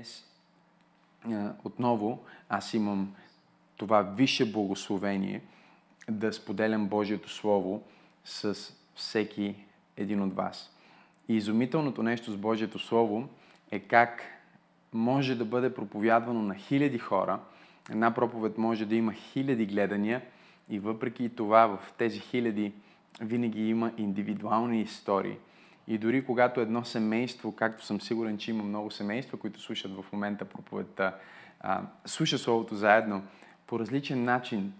[0.00, 0.24] днес
[1.64, 2.18] отново
[2.48, 3.14] аз имам
[3.76, 5.42] това висше благословение
[6.10, 7.82] да споделям Божието Слово
[8.24, 8.56] с
[8.94, 9.54] всеки
[9.96, 10.76] един от вас.
[11.28, 13.28] И изумителното нещо с Божието Слово
[13.70, 14.22] е как
[14.92, 17.40] може да бъде проповядвано на хиляди хора.
[17.90, 20.22] Една проповед може да има хиляди гледания
[20.68, 22.72] и въпреки това в тези хиляди
[23.20, 25.36] винаги има индивидуални истории.
[25.88, 30.12] И дори когато едно семейство, както съм сигурен, че има много семейства, които слушат в
[30.12, 31.14] момента проповедта,
[32.04, 33.22] слуша Словото заедно,
[33.66, 34.72] по различен начин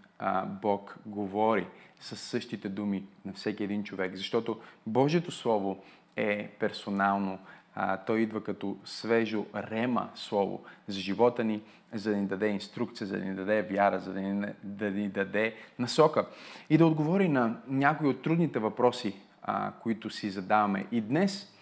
[0.46, 1.66] Бог говори
[2.00, 4.16] с същите думи на всеки един човек.
[4.16, 5.82] Защото Божието Слово
[6.16, 7.38] е персонално.
[7.74, 13.06] А, той идва като свежо рема Слово за живота ни, за да ни даде инструкция,
[13.06, 16.26] за да ни даде вяра, за да ни, да ни даде насока.
[16.70, 20.86] И да отговори на някои от трудните въпроси, а, които си задаваме.
[20.92, 21.52] И днес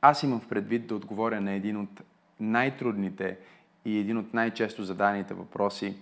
[0.00, 2.02] аз имам в предвид да отговоря на един от
[2.40, 3.38] най-трудните
[3.84, 5.96] и един от най-често заданите въпроси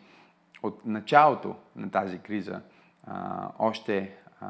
[0.63, 2.61] от началото на тази криза,
[3.07, 4.47] а, още а,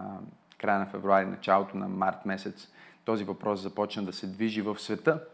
[0.59, 2.69] края на февруари, началото на март месец,
[3.05, 5.25] този въпрос започна да се движи в света.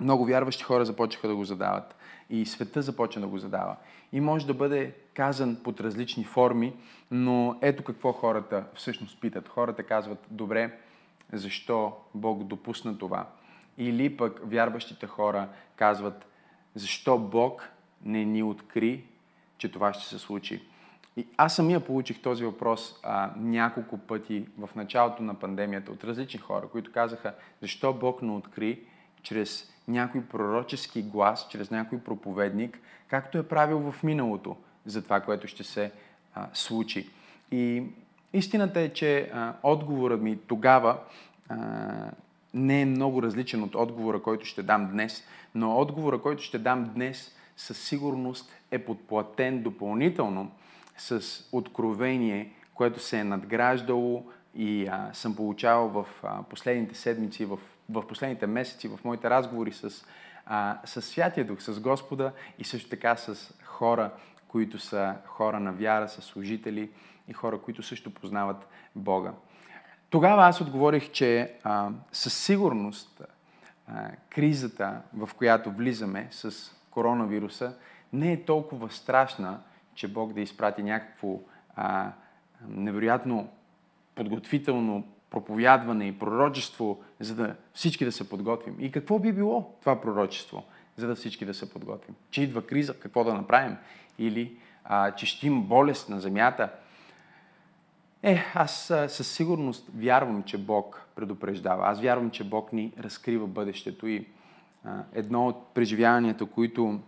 [0.00, 1.96] Много вярващи хора започнаха да го задават.
[2.30, 3.76] И света започна да го задава.
[4.12, 6.72] И може да бъде казан под различни форми,
[7.10, 9.48] но ето какво хората всъщност питат.
[9.48, 10.78] Хората казват, добре,
[11.32, 13.26] защо Бог допусна това?
[13.78, 16.26] Или пък вярващите хора казват,
[16.74, 17.70] защо Бог
[18.04, 19.04] не ни откри,
[19.58, 20.62] че това ще се случи.
[21.16, 26.40] И аз самия получих този въпрос а, няколко пъти в началото на пандемията от различни
[26.40, 28.80] хора, които казаха, защо Бог не откри
[29.22, 34.56] чрез някой пророчески глас, чрез някой проповедник, както е правил в миналото
[34.86, 35.92] за това, което ще се
[36.34, 37.08] а, случи.
[37.50, 37.82] И
[38.32, 40.98] истината е, че а, отговорът ми тогава
[41.48, 41.56] а,
[42.54, 45.24] не е много различен от отговора, който ще дам днес,
[45.54, 50.50] но отговора, който ще дам днес, със сигурност е подплатен допълнително
[50.98, 54.24] с откровение, което се е надграждало
[54.54, 57.58] и а, съм получавал в а, последните седмици, в,
[57.88, 60.06] в последните месеци, в моите разговори с,
[60.46, 64.10] а, с Святия Дух, с Господа и също така с хора,
[64.48, 66.90] които са хора на вяра, са служители
[67.28, 69.32] и хора, които също познават Бога.
[70.10, 73.22] Тогава аз отговорих, че а, със сигурност
[73.88, 77.74] а, кризата, в която влизаме с коронавируса,
[78.12, 79.60] не е толкова страшна,
[79.94, 81.40] че Бог да изпрати някакво
[81.76, 82.12] а,
[82.68, 83.48] невероятно
[84.14, 88.76] подготвително проповядване и пророчество, за да всички да се подготвим.
[88.78, 90.64] И какво би било това пророчество,
[90.96, 92.14] за да всички да се подготвим?
[92.30, 93.76] Че идва криза, какво да направим?
[94.18, 96.70] Или а, че ще има болест на земята?
[98.22, 101.88] Е, аз със сигурност вярвам, че Бог предупреждава.
[101.88, 104.26] Аз вярвам, че Бог ни разкрива бъдещето и
[104.84, 107.00] а, едно от преживяванията, които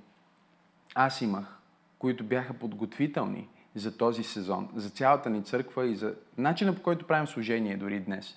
[0.95, 1.59] аз имах,
[1.99, 7.07] които бяха подготвителни за този сезон, за цялата ни църква и за начина по който
[7.07, 8.37] правим служение дори днес.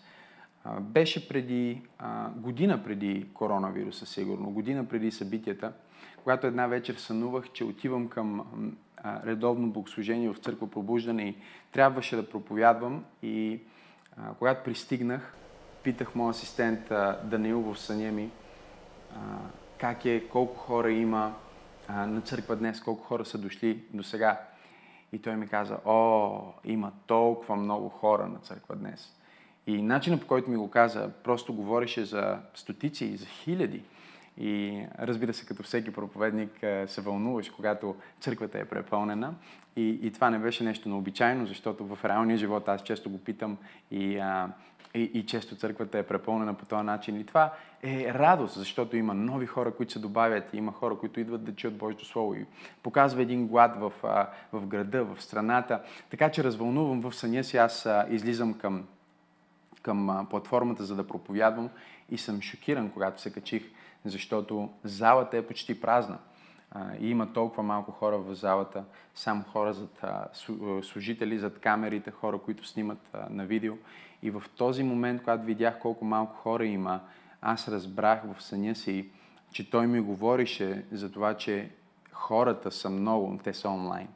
[0.80, 1.82] Беше преди
[2.36, 5.74] година преди коронавируса, сигурно, година преди събитията,
[6.24, 8.46] когато една вечер сънувах, че отивам към
[9.06, 11.36] редовно богослужение в църква пробуждане и
[11.72, 13.60] трябваше да проповядвам и
[14.40, 15.34] когато пристигнах,
[15.84, 16.92] питах моят асистент
[17.24, 18.32] Даниил в съня ми
[19.82, 21.34] как е, колко хора има,
[21.90, 24.42] на църква днес, колко хора са дошли до сега.
[25.14, 29.14] И той ми каза, о, има толкова много хора на църква днес.
[29.68, 33.84] И начинът по който ми го каза, просто говореше за стотици и за хиляди.
[34.38, 36.52] И разбира се, като всеки проповедник
[36.88, 39.34] се вълнуваш, когато църквата е препълнена.
[39.76, 43.58] И, и това не беше нещо необичайно, защото в реалния живот аз често го питам
[43.92, 44.50] и, а,
[44.94, 47.20] и, и често църквата е препълнена по този начин.
[47.20, 47.54] И това
[47.84, 51.56] е радост, защото има нови хора, които се добавят, и има хора, които идват да
[51.56, 52.46] чуят Божието Слово и
[52.84, 53.92] показва един глад в,
[54.54, 55.82] в града, в страната.
[56.10, 58.86] Така че развълнувам в съня си, аз излизам към,
[59.82, 61.70] към платформата, за да проповядвам
[62.10, 63.64] и съм шокиран, когато се качих,
[64.06, 66.18] защото залата е почти празна.
[67.00, 68.84] И има толкова малко хора в залата,
[69.16, 70.06] само хора зад
[70.84, 73.74] служители, зад камерите, хора, които снимат на видео.
[74.24, 77.00] И в този момент, когато видях колко малко хора има,
[77.42, 79.10] аз разбрах в съня си,
[79.52, 81.72] че той ми говорише за това, че
[82.12, 84.08] хората са много, те са онлайн.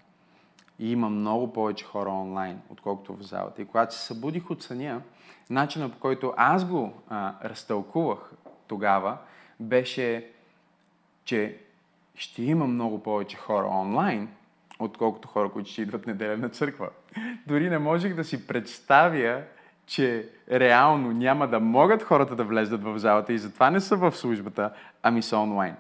[0.80, 3.62] И има много повече хора онлайн, отколкото в залата.
[3.62, 5.02] И когато се събудих от съня,
[5.50, 8.32] начинът по който аз го а, разтълкувах
[8.68, 9.18] тогава,
[9.60, 10.30] беше,
[11.26, 11.58] че
[12.16, 14.30] ще има много повече хора онлайн,
[14.80, 16.90] отколкото хора, които ще идват неделя на църква.
[17.48, 19.44] Дори не можех да си представя
[19.86, 24.12] че реално няма да могат хората да влезат в залата и затова не са в
[24.12, 24.72] службата,
[25.04, 25.76] ами са онлайн.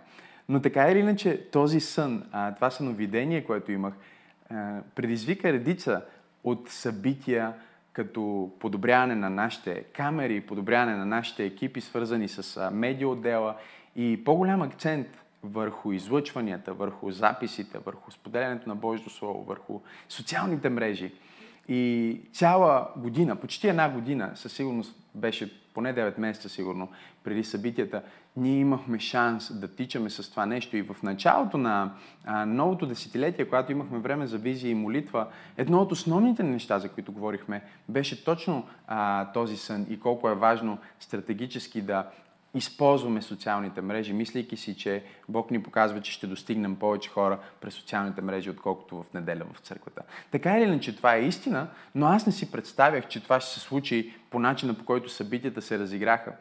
[0.49, 3.93] Но така или иначе, този сън, а, това съновидение, което имах,
[4.95, 6.01] предизвика редица
[6.43, 7.53] от събития,
[7.95, 13.55] като подобряване на нашите камери, подобряване на нашите екипи, свързани с медиа отдела
[13.95, 15.07] и по-голям акцент
[15.43, 21.13] върху излъчванията, върху записите, върху споделянето на Божието Слово, върху социалните мрежи.
[21.67, 26.89] И цяла година, почти една година, със сигурност беше поне 9 месеца сигурно,
[27.23, 28.01] преди събитията,
[28.37, 30.77] ние имахме шанс да тичаме с това нещо.
[30.77, 31.93] И в началото на
[32.25, 35.27] а, новото десетилетие, когато имахме време за визия и молитва,
[35.57, 40.35] едно от основните неща, за които говорихме, беше точно а, този сън и колко е
[40.35, 42.07] важно стратегически да
[42.55, 47.73] използваме социалните мрежи, мислейки си, че Бог ни показва, че ще достигнем повече хора през
[47.73, 50.01] социалните мрежи, отколкото в неделя в църквата.
[50.31, 53.59] Така или иначе, това е истина, но аз не си представях, че това ще се
[53.59, 56.31] случи по начина, по който събитията се разиграха.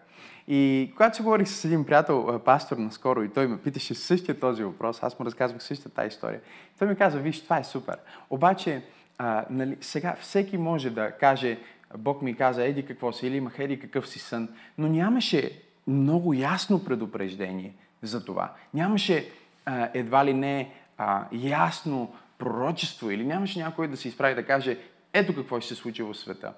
[0.49, 4.64] И когато се говорих с един приятел, пастор наскоро, и той ме питаше същия този
[4.64, 6.41] въпрос, аз му разказвах същата тази история.
[6.79, 7.96] Той ми каза, виж, това е супер.
[8.31, 8.82] Обаче,
[9.19, 11.58] а, нали, сега всеки може да каже,
[11.99, 14.49] Бог ми каза, еди какво си, или имах еди какъв си сън,
[14.79, 18.52] но нямаше много ясно предупреждение за това.
[18.75, 19.29] Нямаше
[19.64, 24.79] а, едва ли не а, ясно пророчество или нямаше някой да се изправи да каже
[25.12, 26.52] ето какво ще се случи в света.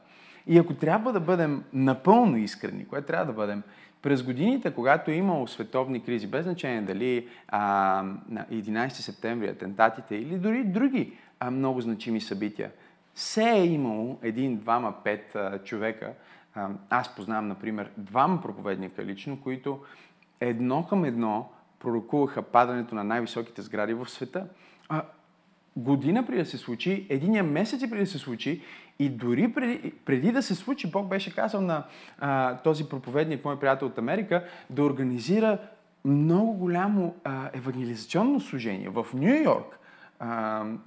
[0.46, 3.62] И ако трябва да бъдем напълно искрени, което трябва да бъдем,
[4.02, 7.60] през годините, когато е имало световни кризи, без значение дали а,
[8.28, 12.70] на 11 септември атентатите или дори други а, много значими събития,
[13.14, 16.12] все е имало един, двама, пет а, човека,
[16.90, 19.80] аз познавам, например, двама проповедника лично, които
[20.40, 24.46] едно към едно пророкуваха падането на най-високите сгради в света.
[24.88, 25.02] А,
[25.76, 28.62] година преди да се случи, единия месец преди да се случи
[28.98, 31.84] и дори преди, преди да се случи, Бог беше казал на
[32.18, 35.58] а, този проповедник, мой приятел от Америка, да организира
[36.04, 39.78] много голямо а, евангелизационно служение в Нью Йорк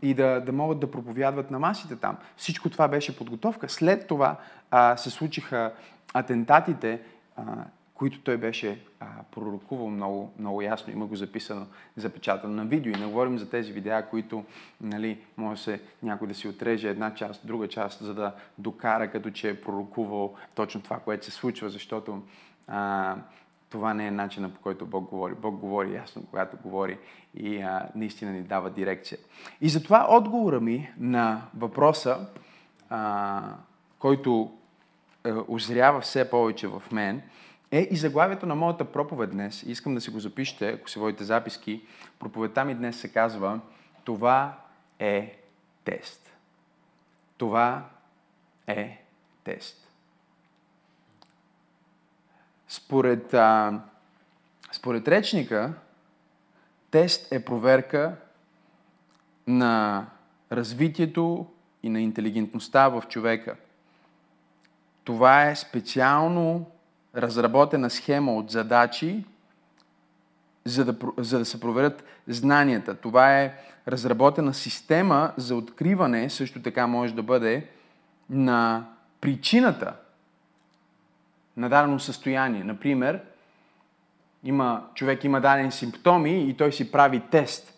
[0.02, 2.18] и да, да могат да проповядват на масите там.
[2.38, 3.70] Всичко това беше подготовка.
[3.70, 4.36] След това
[4.72, 5.72] а, се случиха
[6.14, 7.02] атентатите,
[7.38, 7.44] а,
[8.00, 10.94] които той беше а, пророкувал много, много ясно.
[10.94, 11.66] Има го записано,
[11.96, 12.92] запечатано на видео.
[12.92, 14.44] И не говорим за тези видеа, които
[14.82, 19.32] нали, може се някой да си отреже една част, друга част, за да докара като
[19.32, 22.22] че е пророкувал точно това, което се случва, защото
[22.68, 23.16] а,
[23.70, 25.34] това не е начина по който Бог говори.
[25.34, 26.98] Бог говори ясно, когато говори
[27.36, 29.18] и а, наистина ни дава дирекция.
[29.62, 32.28] И затова отговора ми на въпроса,
[32.90, 33.42] а,
[34.00, 34.52] който
[35.26, 37.22] е, озрява все повече в мен,
[37.72, 39.64] е и заглавието на моята проповед днес.
[39.64, 41.82] Искам да си го запишете, ако си водите записки.
[42.20, 43.60] Проповедта ми днес се казва
[44.04, 44.58] Това
[45.00, 45.40] е
[45.84, 46.36] тест.
[47.38, 47.86] Това
[48.68, 49.04] е
[49.44, 49.88] тест.
[52.68, 53.82] Според, а,
[54.72, 55.74] според речника,
[56.92, 58.16] тест е проверка
[59.48, 60.06] на
[60.52, 61.48] развитието
[61.84, 63.56] и на интелигентността в човека.
[65.04, 66.72] Това е специално
[67.22, 69.24] разработена схема от задачи,
[70.66, 72.96] за да, за да се проверят знанията.
[72.96, 73.54] Това е
[73.88, 77.68] разработена система за откриване, също така може да бъде,
[78.30, 78.86] на
[79.22, 79.94] причината
[81.58, 82.64] на дадено състояние.
[82.64, 83.22] Например,
[84.44, 87.74] има, човек има дадени симптоми и той си прави тест.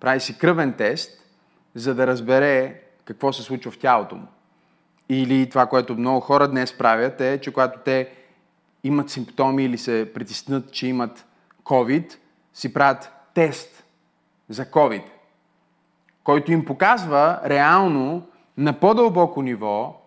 [0.00, 1.24] Прави си кръвен тест,
[1.74, 4.26] за да разбере какво се случва в тялото му.
[5.08, 8.17] Или това, което много хора днес правят е, че когато те
[8.84, 11.26] имат симптоми или се притеснат, че имат
[11.64, 12.14] COVID,
[12.54, 13.84] си правят тест
[14.48, 15.02] за COVID,
[16.24, 20.02] който им показва реално на по-дълбоко ниво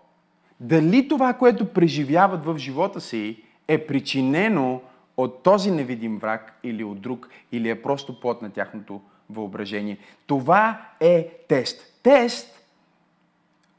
[0.60, 4.82] дали това, което преживяват в живота си, е причинено
[5.18, 9.98] от този невидим враг или от друг, или е просто плод на тяхното въображение.
[10.28, 12.00] Това е тест.
[12.04, 12.62] Тест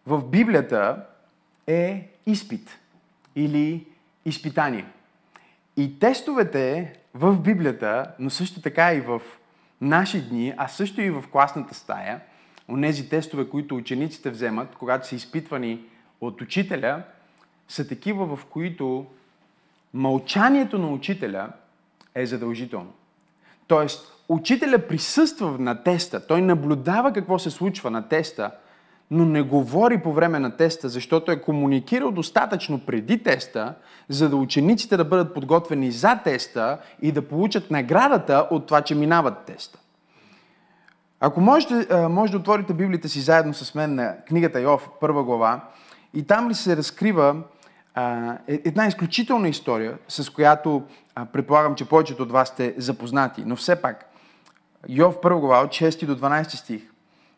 [0.06, 1.06] в Библията
[1.66, 2.78] е изпит
[3.36, 3.86] или
[4.24, 4.86] изпитание.
[5.76, 9.22] И тестовете в Библията, но също така и в
[9.80, 12.20] наши дни, а също и в класната стая,
[12.68, 15.80] онези тестове, които учениците вземат, когато са изпитвани
[16.20, 17.02] от учителя
[17.68, 19.06] са такива, в които
[19.94, 21.48] мълчанието на учителя
[22.14, 22.92] е задължително.
[23.66, 28.50] Тоест, учителя присъства на теста, той наблюдава какво се случва на теста,
[29.12, 33.74] но не говори по време на теста, защото е комуникирал достатъчно преди теста,
[34.08, 38.94] за да учениците да бъдат подготвени за теста и да получат наградата от това, че
[38.94, 39.78] минават теста.
[41.20, 45.60] Ако можете, може да отворите Библията си заедно с мен на книгата Йов, първа глава,
[46.14, 47.36] и там ли се разкрива
[47.94, 50.82] а, е една изключителна история, с която
[51.14, 53.42] а, предполагам, че повечето от вас сте запознати.
[53.46, 54.10] Но все пак,
[54.88, 56.91] Йов 1 глава от 6 до 12 стих.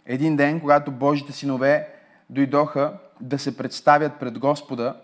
[0.06, 1.88] Един ден, когато Божите синове
[2.30, 4.96] дойдоха да се представят пред Господа,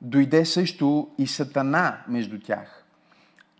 [0.00, 2.84] дойде също и Сатана между тях.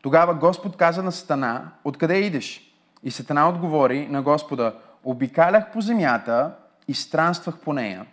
[0.02, 2.72] Тогава Господ каза на Сатана, откъде идеш?
[3.02, 4.74] И Сатана отговори на Господа,
[5.04, 6.54] обикалях по земята
[6.88, 8.06] и странствах по нея.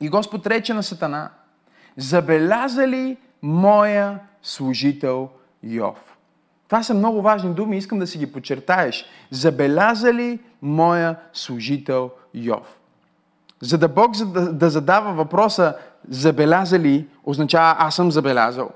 [0.00, 1.30] И Господ рече на Сатана,
[1.96, 5.28] забеляза ли моя служител
[5.62, 6.09] Йов?
[6.70, 9.04] Това са много важни думи, искам да си ги подчертаеш.
[9.30, 12.78] Забеляза ли моя служител Йов?
[13.60, 15.76] За да Бог за да, да задава въпроса
[16.08, 18.70] забеляза ли, означава аз съм забелязал.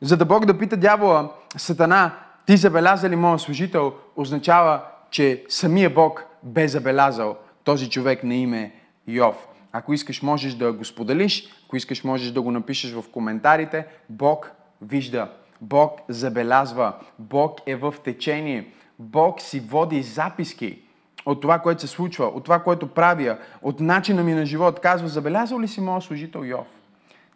[0.00, 2.14] За да Бог да пита дявола, Сатана,
[2.46, 8.72] ти забеляза ли моя служител, означава, че самия Бог бе забелязал този човек на име
[9.06, 9.48] Йов.
[9.72, 13.86] Ако искаш, можеш да го споделиш, ако искаш, можеш да го напишеш в коментарите.
[14.08, 14.50] Бог
[14.82, 15.28] вижда,
[15.60, 20.82] Бог забелязва, Бог е в течение, Бог си води записки
[21.26, 24.80] от това, което се случва, от това, което правя, от начина ми на живот.
[24.80, 26.66] Казва, забелязал ли си моят служител Йов?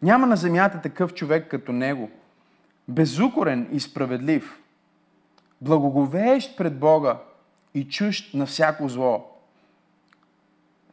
[0.02, 2.10] Няма на земята такъв човек като него.
[2.88, 4.58] Безукорен и справедлив.
[5.60, 7.18] Благоговеещ пред Бога
[7.74, 9.30] и чужд на всяко зло.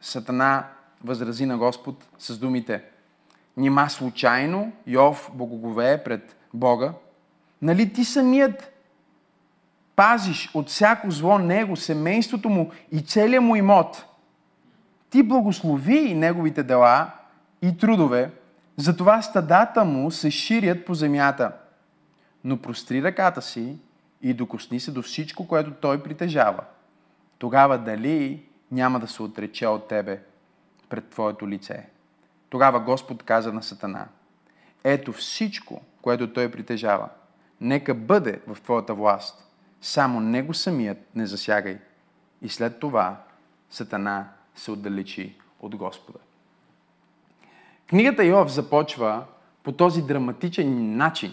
[0.00, 0.66] Сатана
[1.04, 2.82] възрази на Господ с думите
[3.56, 6.94] Нима случайно Йов благоговее пред Бога?
[7.62, 8.72] Нали ти самият
[9.96, 14.04] пазиш от всяко зло него, семейството му и целият му имот.
[15.10, 17.10] Ти благослови неговите дела
[17.62, 18.30] и трудове,
[18.76, 21.52] затова стадата му се ширят по земята.
[22.44, 23.76] Но простри ръката си
[24.22, 26.64] и докосни се до всичко, което той притежава.
[27.38, 30.22] Тогава дали няма да се отрече от тебе
[30.88, 31.86] пред твоето лице.
[32.50, 34.06] Тогава Господ каза на Сатана,
[34.84, 37.08] ето всичко, което той притежава,
[37.62, 39.42] нека бъде в твоята власт
[39.80, 41.78] само него самият не засягай.
[42.42, 43.16] И след това
[43.70, 46.18] Сатана се отдалечи от Господа.
[47.88, 49.24] Книгата Йов започва
[49.62, 51.32] по този драматичен начин.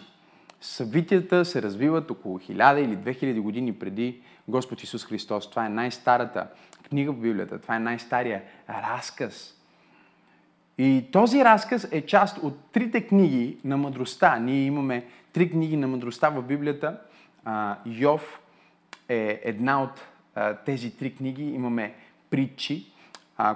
[0.62, 5.50] Събитията се развиват около 1000 или 2000 години преди Господ Исус Христос.
[5.50, 6.48] Това е най-старата
[6.90, 7.62] книга в Библията.
[7.62, 9.59] Това е най-стария разказ.
[10.80, 14.40] И този разказ е част от трите книги на мъдростта.
[14.40, 17.00] Ние имаме три книги на мъдростта в Библията
[17.86, 18.42] Йов
[19.10, 20.08] е една от
[20.66, 21.44] тези три книги.
[21.44, 21.94] Имаме
[22.30, 22.92] притчи,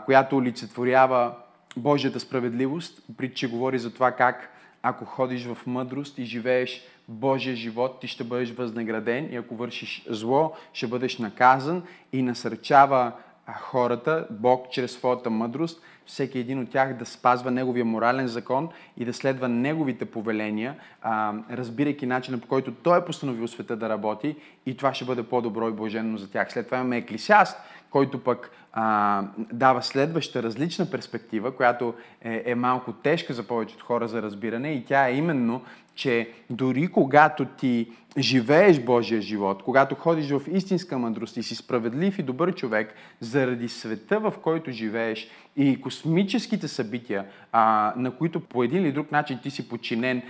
[0.06, 1.34] която олицетворява
[1.78, 3.04] Божията справедливост.
[3.18, 4.50] Притчи говори за това как
[4.82, 10.06] ако ходиш в мъдрост и живееш Божия живот, ти ще бъдеш възнаграден и ако вършиш
[10.10, 13.12] зло, ще бъдеш наказан и насърчава
[13.52, 19.06] хората, Бог чрез своята мъдрост, всеки един от тях да спазва неговия морален закон и
[19.06, 24.36] да следва неговите повеления, а, разбирайки начина по който той е постановил света да работи
[24.66, 26.52] и това ще бъде по-добро и блаженно за тях.
[26.52, 27.58] След това имаме Еклисиаст,
[27.94, 34.08] който пък а, дава следваща различна перспектива, която е, е малко тежка за повечето хора
[34.08, 34.72] за разбиране.
[34.72, 35.62] И тя е именно,
[35.96, 42.20] че дори когато ти живееш Божия живот, когато ходиш в истинска мъдрост и си справедлив
[42.20, 48.64] и добър човек, заради света, в който живееш и космическите събития, а, на които по
[48.64, 50.22] един или друг начин ти си подчинен,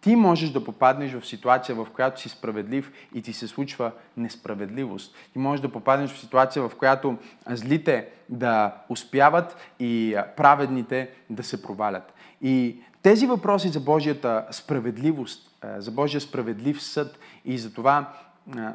[0.00, 5.14] ти можеш да попаднеш в ситуация, в която си справедлив и ти се случва несправедливост.
[5.32, 11.62] Ти можеш да попаднеш в ситуация, в която злите да успяват и праведните да се
[11.62, 12.14] провалят.
[12.42, 18.12] И тези въпроси за Божията справедливост, за Божия справедлив съд и за това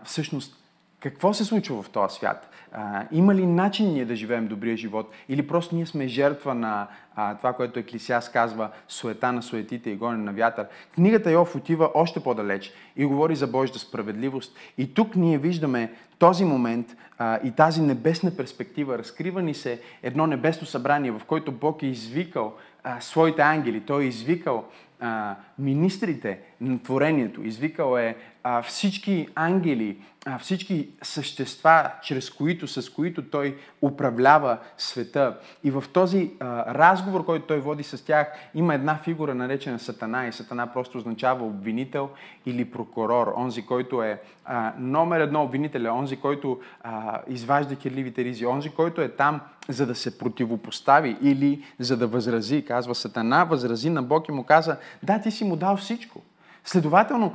[0.03, 0.64] всъщност
[0.99, 2.49] какво се случва в този свят?
[2.71, 5.11] А, има ли начин ние да живеем добрия живот?
[5.29, 9.95] Или просто ние сме жертва на а, това, което Еклисиас казва, суета на суетите и
[9.95, 10.67] гоне на вятър?
[10.95, 14.57] Книгата Йов отива още по-далеч и говори за Божията справедливост.
[14.77, 18.97] И тук ние виждаме този момент а, и тази небесна перспектива.
[18.97, 23.81] Разкрива ни се едно небесно събрание, в което Бог е извикал а, своите ангели.
[23.81, 24.65] Той е извикал
[24.99, 26.39] а, министрите
[26.83, 27.43] творението.
[27.43, 35.38] Извикал е а, всички ангели, а, всички същества, чрез които, с които той управлява света.
[35.63, 40.27] И в този а, разговор, който той води с тях, има една фигура наречена Сатана.
[40.27, 42.09] И Сатана просто означава обвинител
[42.45, 43.33] или прокурор.
[43.38, 48.69] Онзи, който е а, номер едно обвинител, е онзи, който а, изважда кирливите ризи, онзи,
[48.69, 52.65] който е там за да се противопостави или за да възрази.
[52.65, 56.21] Казва Сатана, възрази на Бог и му каза, да, ти си му дал всичко.
[56.65, 57.34] Следователно,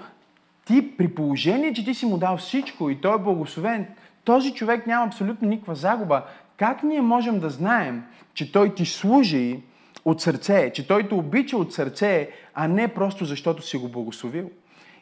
[0.65, 3.87] ти при положение, че ти си му дал всичко и той е благословен,
[4.25, 6.23] този човек няма абсолютно никаква загуба.
[6.57, 9.61] Как ние можем да знаем, че той ти служи
[10.05, 14.51] от сърце, че Той те обича от сърце, а не просто защото си го благословил.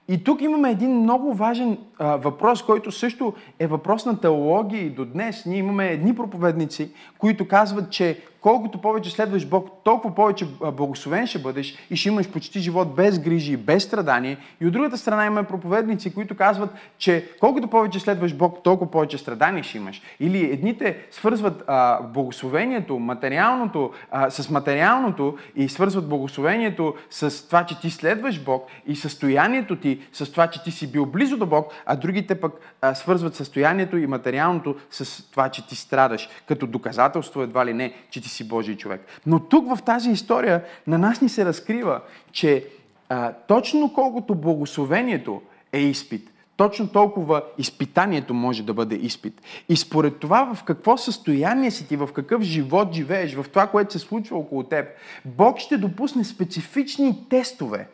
[0.08, 4.90] И тук имаме един много важен а, въпрос, който също е въпрос на теология и
[4.90, 5.46] до днес.
[5.46, 11.38] Ние имаме едни проповедници, които казват, че колкото повече следваш Бог, толкова повече благословен ще
[11.38, 14.36] бъдеш и ще имаш почти живот без грижи, без страдание.
[14.60, 19.18] И от другата страна имаме проповедници, които казват, че колкото повече следваш Бог, толкова повече
[19.18, 20.02] страдание ще имаш.
[20.20, 27.80] Или едните свързват а, благословението, материалното, а, с материалното и свързват благословението с това, че
[27.80, 31.72] ти следваш Бог и състоянието ти с това, че ти си бил близо до Бог,
[31.86, 37.42] а другите пък а, свързват състоянието и материалното с това, че ти страдаш, като доказателство
[37.42, 39.06] едва ли не, че ти си Божий човек.
[39.26, 42.00] Но тук в тази история на нас ни се разкрива,
[42.32, 42.64] че
[43.08, 45.42] а, точно колкото благословението
[45.72, 49.42] е изпит, точно толкова изпитанието може да бъде изпит.
[49.68, 53.92] И според това в какво състояние си ти, в какъв живот живееш, в това, което
[53.92, 54.86] се случва около теб,
[55.24, 57.88] Бог ще допусне специфични тестове,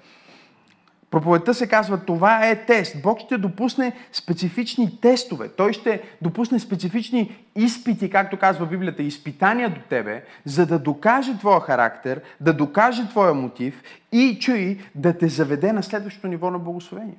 [1.14, 3.02] Проповедта се казва, това е тест.
[3.02, 5.48] Бог ще допусне специфични тестове.
[5.48, 11.60] Той ще допусне специфични изпити, както казва Библията, изпитания до тебе, за да докаже твоя
[11.60, 17.16] характер, да докаже твоя мотив и чуй да те заведе на следващото ниво на благословение.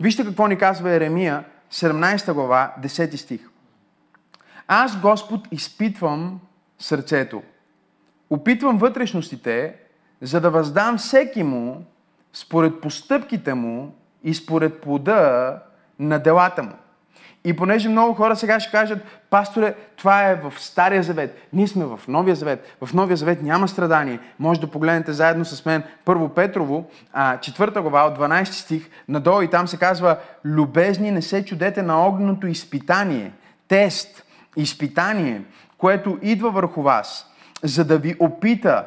[0.00, 3.40] Вижте какво ни казва Еремия, 17 глава, 10 стих.
[4.68, 6.40] Аз, Господ, изпитвам
[6.78, 7.42] сърцето.
[8.30, 9.74] Опитвам вътрешностите,
[10.22, 11.84] за да въздам всеки му
[12.32, 13.94] според постъпките му
[14.24, 15.54] и според плода
[15.98, 16.72] на делата му.
[17.44, 18.98] И понеже много хора сега ще кажат,
[19.30, 23.68] пасторе, това е в Стария завет, ние сме в Новия завет, в Новия завет няма
[23.68, 24.18] страдание.
[24.38, 26.90] Може да погледнете заедно с мен Първо Петрово,
[27.40, 32.06] четвърта глава от 12 стих, надолу и там се казва, любезни не се чудете на
[32.06, 33.32] огненото изпитание,
[33.68, 34.24] тест,
[34.56, 35.42] изпитание,
[35.78, 37.26] което идва върху вас,
[37.62, 38.86] за да ви опита,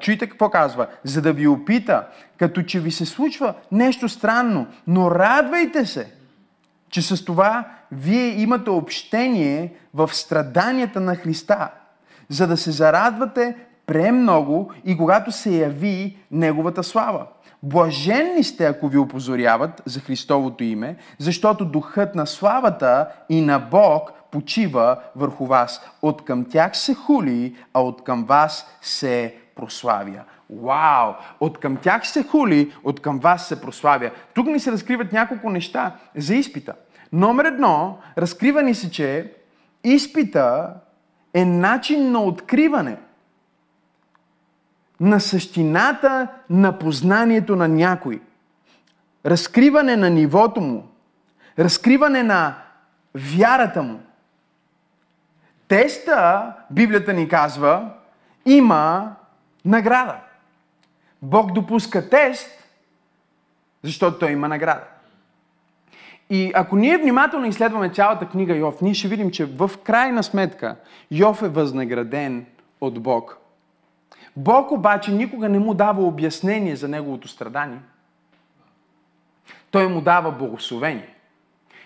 [0.00, 2.06] чуйте какво казва, за да ви опита,
[2.38, 6.12] като че ви се случва нещо странно, но радвайте се,
[6.90, 11.70] че с това вие имате общение в страданията на Христа,
[12.28, 13.56] за да се зарадвате
[13.86, 17.26] премного и когато се яви Неговата слава.
[17.62, 24.12] Блаженни сте, ако ви опозоряват за Христовото име, защото духът на славата и на Бог
[24.30, 25.80] почива върху вас.
[26.02, 30.24] От към тях се хули, а от към вас се прославя.
[30.50, 31.12] Вау!
[31.40, 34.10] От към тях се хули, от към вас се прославя.
[34.34, 36.74] Тук ни се разкриват няколко неща за изпита.
[37.12, 39.32] Номер едно, разкрива ни се, че
[39.84, 40.74] изпита
[41.34, 42.96] е начин на откриване
[45.00, 48.20] на същината на познанието на някой.
[49.26, 50.88] Разкриване на нивото му.
[51.58, 52.54] Разкриване на
[53.14, 54.00] вярата му.
[55.68, 57.90] Теста, Библията ни казва,
[58.46, 59.14] има
[59.64, 60.16] награда.
[61.22, 62.50] Бог допуска тест,
[63.82, 64.84] защото той има награда.
[66.30, 70.76] И ако ние внимателно изследваме цялата книга Йов, ние ще видим, че в крайна сметка
[71.10, 72.46] Йов е възнаграден
[72.80, 73.38] от Бог.
[74.36, 77.78] Бог обаче никога не му дава обяснение за неговото страдание.
[79.70, 81.14] Той му дава благословение.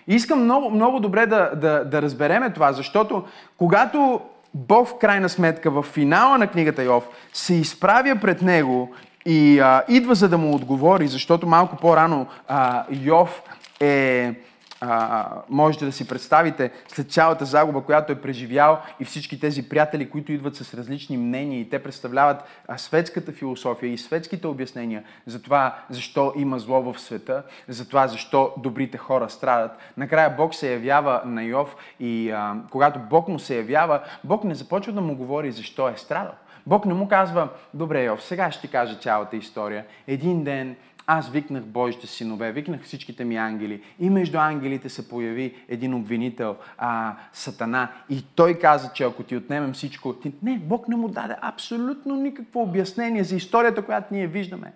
[0.07, 3.25] И искам много, много добре да, да, да разбереме това, защото
[3.57, 4.21] когато
[4.53, 8.91] Бог в крайна сметка в финала на книгата Йов се изправя пред него
[9.25, 13.41] и а, идва за да му отговори, защото малко по-рано а, Йов
[13.79, 14.33] е
[14.81, 20.09] а, можете да си представите след цялата загуба, която е преживял и всички тези приятели,
[20.09, 22.43] които идват с различни мнения и те представляват
[22.77, 28.53] светската философия и светските обяснения за това защо има зло в света, за това защо
[28.57, 29.77] добрите хора страдат.
[29.97, 34.55] Накрая Бог се явява на Йов и а, когато Бог му се явява, Бог не
[34.55, 36.33] започва да му говори защо е страдал.
[36.67, 39.85] Бог не му казва, добре Йов, сега ще ти кажа цялата история.
[40.07, 40.75] Един ден
[41.11, 46.55] аз викнах Божите синове, викнах всичките ми ангели и между ангелите се появи един обвинител,
[46.77, 47.87] а, Сатана.
[48.09, 50.31] И той каза, че ако ти отнемем всичко, ти...
[50.43, 54.73] не, Бог не му даде абсолютно никакво обяснение за историята, която ние виждаме.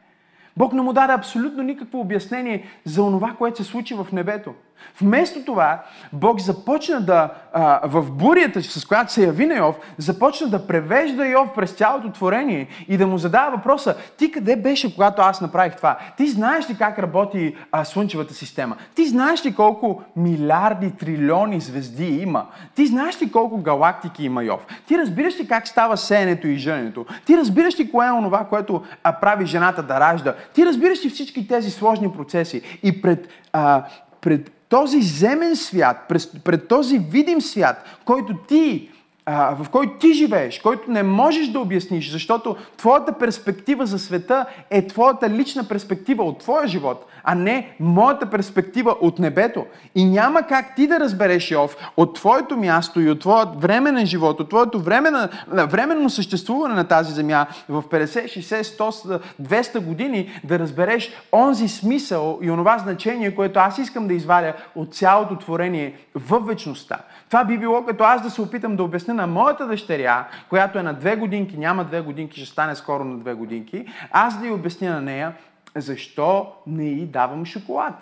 [0.58, 4.54] Бог не му даде абсолютно никакво обяснение за онова, което се случи в небето.
[5.02, 5.84] Вместо това,
[6.14, 11.28] Бог започна да, а, в бурята, с която се яви на Йов, започна да превежда
[11.28, 15.76] Йов през цялото творение и да му задава въпроса, ти къде беше, когато аз направих
[15.76, 15.98] това?
[16.18, 18.78] Ти знаеш ли как работи а, Слънчевата система?
[18.96, 22.46] Ти знаеш ли колко милиарди, трилиони звезди има?
[22.76, 24.66] Ти знаеш ли колко галактики има Йов?
[24.88, 27.06] Ти разбираш ли как става сеенето и жънето?
[27.26, 30.36] Ти разбираш ли кое е онова, което а, прави жената да ражда?
[30.54, 32.80] Ти разбираш ли всички тези сложни процеси?
[32.84, 33.84] И пред, а,
[34.22, 36.06] пред този земен свят,
[36.44, 38.90] пред, този видим свят, който ти
[39.26, 44.46] а, в който ти живееш, който не можеш да обясниш, защото твоята перспектива за света
[44.70, 49.66] е твоята лична перспектива от твоя живот, а не моята перспектива от небето.
[49.96, 54.40] И няма как ти да разбереш, Йов, от твоето място и от твоят временен живот,
[54.40, 60.60] от твоето временно, временно съществуване на тази земя в 50, 60, 100, 200 години, да
[60.60, 66.40] разбереш онзи смисъл и онова значение, което аз искам да извадя от цялото творение в
[66.40, 66.98] вечността.
[67.34, 70.84] Това би било като аз да се опитам да обясня на моята дъщеря, която е
[70.84, 74.52] на две годинки, няма две годинки, ще стане скоро на две годинки, аз да й
[74.52, 75.34] обясня на нея
[75.76, 77.94] защо не й давам шоколад.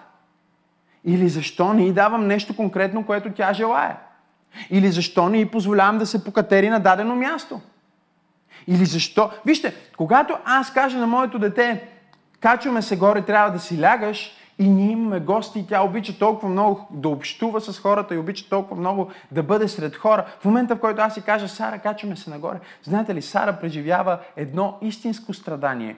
[1.05, 3.97] Или защо не й давам нещо конкретно, което тя желая.
[4.69, 7.61] Или защо не й позволявам да се покатери на дадено място.
[8.67, 9.29] Или защо...
[9.45, 11.87] Вижте, когато аз кажа на моето дете,
[12.39, 16.49] качваме се горе, трябва да си лягаш, и ние имаме гости и тя обича толкова
[16.49, 20.25] много да общува с хората и обича толкова много да бъде сред хора.
[20.39, 22.59] В момента, в който аз си кажа, Сара, качваме се нагоре.
[22.83, 25.95] Знаете ли, Сара преживява едно истинско страдание.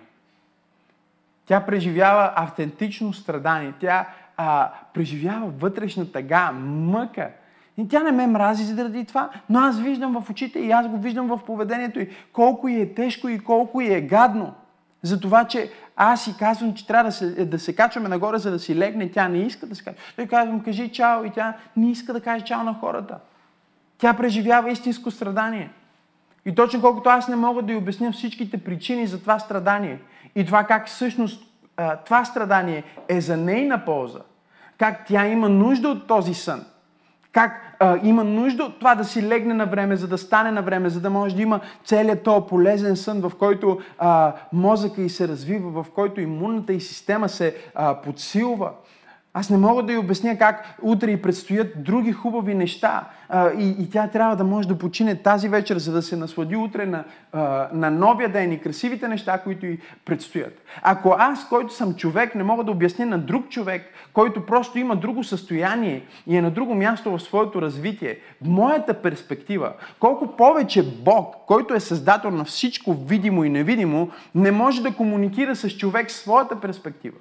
[1.45, 3.73] Тя преживява автентично страдание.
[3.79, 7.29] Тя а, преживява вътрешна тъга, мъка.
[7.77, 10.97] И тя не ме мрази заради това, но аз виждам в очите и аз го
[10.97, 14.53] виждам в поведението и колко и е тежко и колко и е гадно.
[15.03, 18.51] За това, че аз си казвам, че трябва да се, да се качваме нагоре, за
[18.51, 19.11] да си легне.
[19.11, 20.01] Тя не иска да се качва.
[20.15, 23.17] Той казвам, кажи чао и тя не иска да каже чао на хората.
[23.97, 25.69] Тя преживява истинско страдание.
[26.45, 29.99] И точно колкото аз не мога да й обясня всичките причини за това страдание
[30.35, 31.43] и това как всъщност
[32.05, 34.19] това страдание е за нейна полза,
[34.77, 36.65] как тя има нужда от този сън,
[37.31, 40.61] как а, има нужда от това да си легне на време, за да стане на
[40.61, 45.09] време, за да може да има целият този полезен сън, в който а, мозъка и
[45.09, 48.71] се развива, в който имунната и система се а, подсилва.
[49.35, 53.69] Аз не мога да й обясня как утре и предстоят други хубави неща а, и,
[53.69, 57.03] и тя трябва да може да почине тази вечер, за да се наслади утре на,
[57.31, 60.61] а, на новия ден и красивите неща, които й предстоят.
[60.81, 64.95] Ако аз, който съм човек, не мога да обясня на друг човек, който просто има
[64.95, 70.83] друго състояние и е на друго място в своето развитие, в моята перспектива, колко повече
[70.83, 76.11] Бог, който е създател на всичко видимо и невидимо, не може да комуникира с човек
[76.11, 77.17] своята перспектива.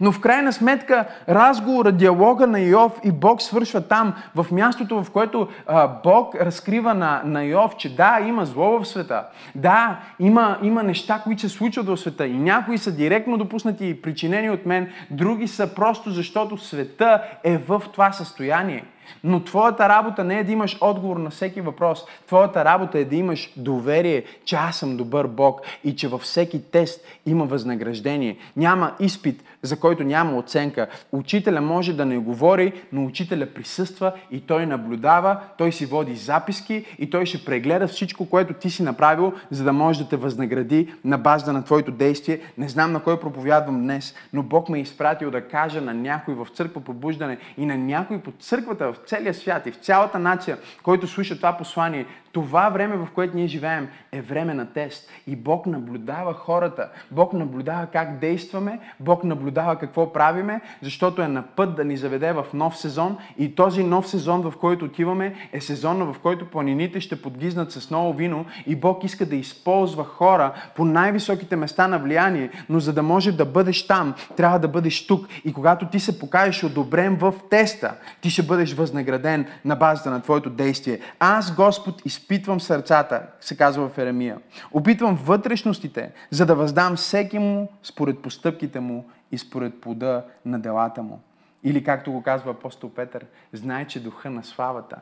[0.00, 5.10] Но в крайна сметка разговора, диалога на Йов и Бог свършва там, в мястото, в
[5.10, 9.24] което а, Бог разкрива на, на Йов, че да, има зло в света.
[9.54, 12.26] Да, има, има неща, които се случват в света.
[12.26, 17.58] И някои са директно допуснати и причинени от мен, други са просто защото света е
[17.58, 18.84] в това състояние.
[19.24, 22.04] Но твоята работа не е да имаш отговор на всеки въпрос.
[22.26, 26.70] Твоята работа е да имаш доверие, че аз съм добър Бог и че във всеки
[26.70, 28.36] тест има възнаграждение.
[28.56, 30.86] Няма изпит, за който няма оценка.
[31.12, 36.84] Учителя може да не говори, но учителя присъства и той наблюдава, той си води записки
[36.98, 40.94] и той ще прегледа всичко, което ти си направил, за да може да те възнагради
[41.04, 42.40] на база на твоето действие.
[42.58, 46.34] Не знам на кой проповядвам днес, но Бог ме е изпратил да кажа на някой
[46.34, 50.58] в църква пробуждане и на някой по църквата в целия свят и в цялата нация,
[50.82, 55.10] който слуша това послание, това време, в което ние живеем, е време на тест.
[55.26, 56.90] И Бог наблюдава хората.
[57.10, 58.80] Бог наблюдава как действаме.
[59.00, 63.16] Бог наблюдава какво правиме, защото е на път да ни заведе в нов сезон.
[63.38, 67.90] И този нов сезон, в който отиваме, е сезона, в който планините ще подгизнат с
[67.90, 68.44] ново вино.
[68.66, 72.50] И Бог иска да използва хора по най-високите места на влияние.
[72.68, 75.26] Но за да може да бъдеш там, трябва да бъдеш тук.
[75.44, 80.22] И когато ти се покажеш одобрен в теста, ти ще бъдеш възнаграден на базата на
[80.22, 81.00] твоето действие.
[81.20, 84.36] Аз, Господ, изпитвам сърцата, се казва в Еремия.
[84.72, 91.02] Опитвам вътрешностите, за да въздам всеки му според постъпките му и според плода на делата
[91.02, 91.20] му.
[91.64, 95.00] Или както го казва апостол Петър, знай, че духа на славата,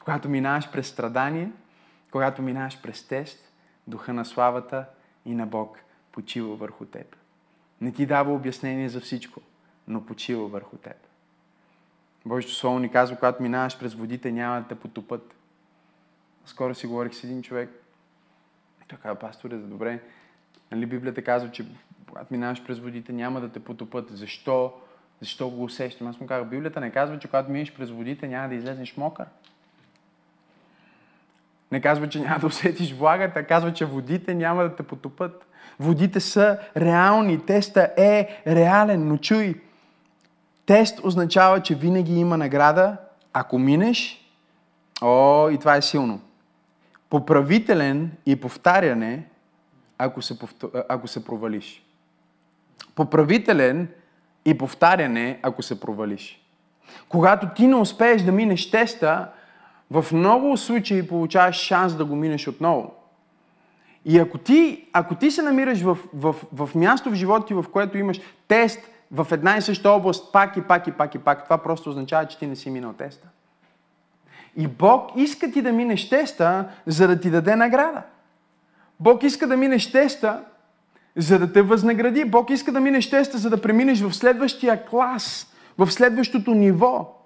[0.00, 1.52] когато минаваш през страдание,
[2.10, 3.52] когато минаваш през тест,
[3.86, 4.84] духа на славата
[5.26, 5.78] и на Бог
[6.12, 7.16] почива върху теб.
[7.80, 9.40] Не ти дава обяснение за всичко,
[9.88, 10.96] но почива върху теб.
[12.26, 15.34] Божието Слово ни казва, когато минаваш през водите, няма да те потопат.
[16.46, 17.70] Скоро си говорих с един човек.
[18.88, 20.02] Той казва, пасторе, добре.
[20.72, 21.66] Нали Библията казва, че
[22.14, 24.08] когато минаваш през водите, няма да те потопат.
[24.10, 24.72] Защо?
[25.20, 26.06] Защо го усещам?
[26.06, 29.26] Аз му казах, Библията не казва, че когато минеш през водите, няма да излезеш мокър.
[31.72, 35.46] Не казва, че няма да усетиш влагата, казва, че водите няма да те потопат.
[35.80, 39.60] Водите са реални, теста е реален, но чуй,
[40.66, 42.96] тест означава, че винаги има награда,
[43.32, 44.30] ако минеш,
[45.02, 46.20] о, и това е силно
[47.10, 49.24] поправителен и повтаряне,
[49.98, 50.70] ако се, повтор...
[50.88, 51.84] ако се провалиш.
[52.94, 53.88] Поправителен
[54.44, 56.40] и повтаряне, ако се провалиш.
[57.08, 59.28] Когато ти не успееш да минеш теста,
[59.90, 62.94] в много случаи получаваш шанс да го минеш отново.
[64.04, 67.64] И ако ти, ако ти се намираш в, в, в място в живота ти, в
[67.72, 71.44] което имаш тест в една и съща област, пак и пак и пак и пак,
[71.44, 73.28] това просто означава, че ти не си минал теста.
[74.56, 78.02] И Бог иска ти да минеш теста, за да ти даде награда.
[79.00, 80.44] Бог иска да минеш теста,
[81.16, 82.24] за да те възнагради.
[82.24, 87.20] Бог иска да минеш теста, за да преминеш в следващия клас, в следващото ниво.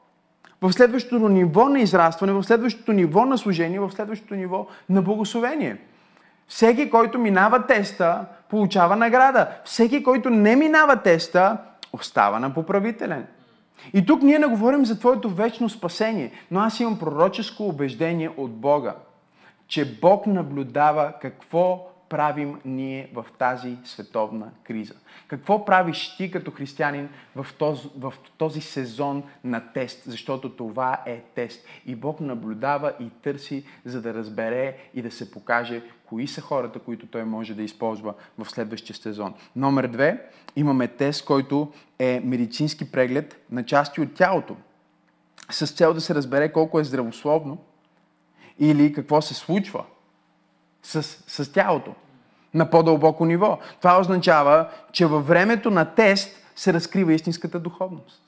[0.62, 5.77] В следващото ниво на израстване, в следващото ниво на служение, в следващото ниво на благословение.
[6.48, 9.48] Всеки, който минава теста, получава награда.
[9.64, 11.59] Всеки, който не минава теста,
[11.92, 13.27] остава на поправителен.
[13.92, 18.51] И тук ние не говорим за твоето вечно спасение, но аз имам пророческо убеждение от
[18.51, 18.94] Бога,
[19.68, 24.94] че Бог наблюдава какво правим ние в тази световна криза?
[25.29, 30.03] Какво правиш ти като християнин в този, в този сезон на тест?
[30.07, 31.66] Защото това е тест.
[31.87, 36.79] И Бог наблюдава и търси, за да разбере и да се покаже кои са хората,
[36.79, 39.35] които той може да използва в следващия сезон.
[39.57, 44.57] Номер две, имаме тест, който е медицински преглед на части от тялото.
[45.51, 47.59] С цел да се разбере колко е здравословно
[48.59, 49.85] или какво се случва
[50.88, 51.94] с, с тялото
[52.55, 53.59] на по-дълбоко ниво.
[53.81, 58.22] Това означава, че във времето на тест се разкрива истинската духовност.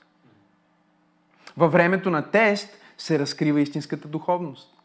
[1.57, 4.77] Във времето на тест се разкрива истинската духовност.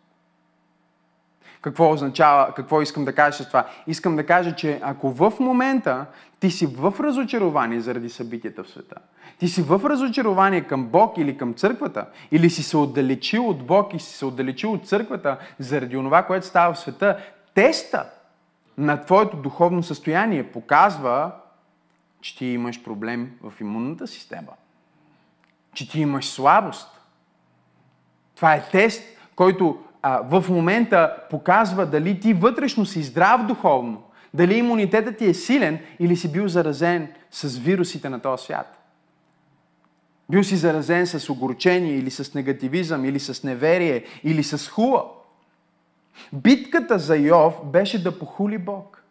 [1.61, 3.67] Какво означава, какво искам да кажа с това?
[3.87, 6.07] Искам да кажа, че ако в момента
[6.41, 8.97] ти си в разочарование заради събитията в света,
[9.39, 13.95] ти си в разочарование към Бог или към църквата, или си се отдалечил от Бог
[13.95, 17.19] и си се отдалечил от църквата заради онова, което става в света,
[17.57, 18.11] теста
[18.79, 21.33] на твоето духовно състояние показва,
[22.21, 24.53] че ти имаш проблем в имунната система.
[25.75, 26.89] Че ти имаш слабост.
[28.35, 29.03] Това е тест,
[29.37, 34.03] който а, в момента показва дали ти вътрешно си здрав духовно,
[34.35, 38.79] дали имунитетът ти е силен или си бил заразен с вирусите на този свят.
[40.31, 45.05] Бил си заразен с огорчение или с негативизъм, или с неверие, или с хула.
[46.33, 49.03] Битката за Йов беше да похули Бог.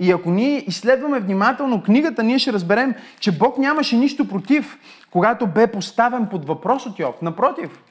[0.00, 4.78] И ако ние изследваме внимателно книгата, ние ще разберем, че Бог нямаше нищо против,
[5.10, 7.22] когато бе поставен под въпрос от Йов.
[7.22, 7.82] Напротив,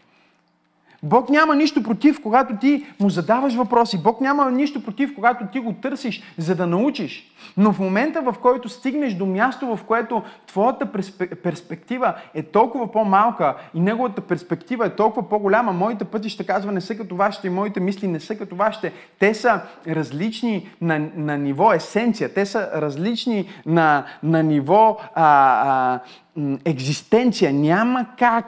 [1.04, 4.04] Бог няма нищо против, когато ти му задаваш въпроси.
[4.04, 7.32] Бог няма нищо против, когато ти го търсиш, за да научиш.
[7.58, 10.92] Но в момента, в който стигнеш до място, в което твоята
[11.44, 16.98] перспектива е толкова по-малка и неговата перспектива е толкова по-голяма, моите пътища, казва, не са
[16.98, 18.94] като вашите и моите мисли не са като вашите.
[19.20, 26.00] Те са различни на, на ниво есенция, те са различни на, на ниво а, а,
[26.66, 27.54] екзистенция.
[27.54, 28.46] Няма как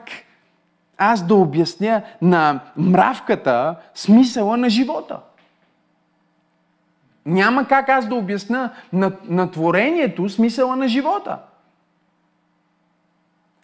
[1.02, 5.18] аз да обясня на мравката смисъла на живота.
[7.26, 11.38] Няма как аз да обясня на, на творението смисъла на живота.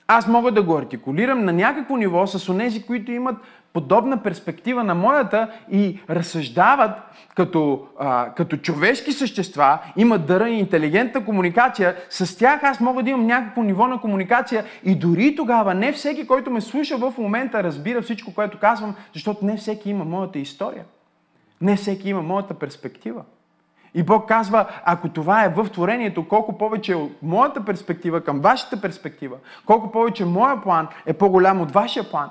[0.06, 3.36] Аз мога да го артикулирам на някакво ниво с онези, които имат
[3.76, 6.90] подобна перспектива на моята и разсъждават
[7.34, 13.10] като, а, като човешки същества, имат дъра и интелигентна комуникация, с тях аз мога да
[13.10, 17.62] имам някакво ниво на комуникация и дори тогава не всеки, който ме слуша в момента,
[17.62, 20.84] разбира всичко, което казвам, защото не всеки има моята история.
[21.60, 23.22] Не всеки има моята перспектива.
[23.94, 28.80] И Бог казва, ако това е в творението, колко повече от моята перспектива към вашата
[28.80, 29.36] перспектива,
[29.66, 32.30] колко повече моя план е по-голям от вашия план.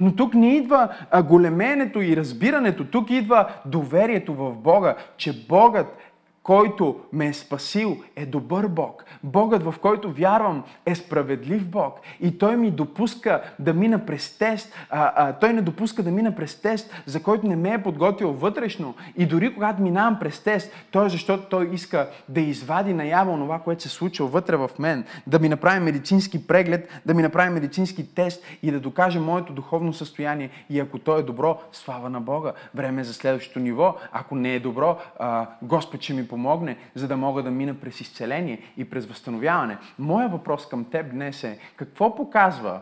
[0.00, 0.88] Но тук не идва
[1.24, 5.96] големенето и разбирането, тук идва доверието в Бога, че Богът
[6.42, 9.04] който ме е спасил, е добър Бог.
[9.22, 12.00] Богът, в който вярвам, е справедлив Бог.
[12.20, 14.74] И Той ми допуска да мина през тест.
[14.90, 18.32] А, а, той не допуска да мина през тест, за който не ме е подготвил
[18.32, 18.94] вътрешно.
[19.16, 23.58] И дори когато минавам през тест, Той е защото Той иска да извади наяво това,
[23.58, 25.04] което се случва вътре в мен.
[25.26, 29.92] Да ми направи медицински преглед, да ми направи медицински тест и да докаже моето духовно
[29.92, 30.50] състояние.
[30.70, 32.52] И ако То е добро, слава на Бога.
[32.74, 33.96] Време е за следващото ниво.
[34.12, 38.00] Ако не е добро, а, Господ ще ми помогне, за да мога да мина през
[38.00, 39.78] изцеление и през възстановяване.
[39.98, 42.80] Моя въпрос към теб днес е, какво показва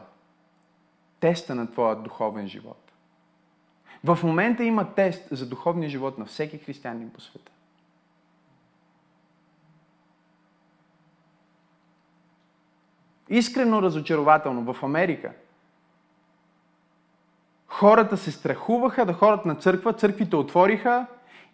[1.21, 2.93] теста на твоя духовен живот?
[4.05, 7.53] В момента има тест за духовния живот на всеки християнин по света.
[13.29, 15.33] Искрено разочарователно в Америка
[17.81, 21.07] хората се страхуваха да ходят на църква, църквите отвориха,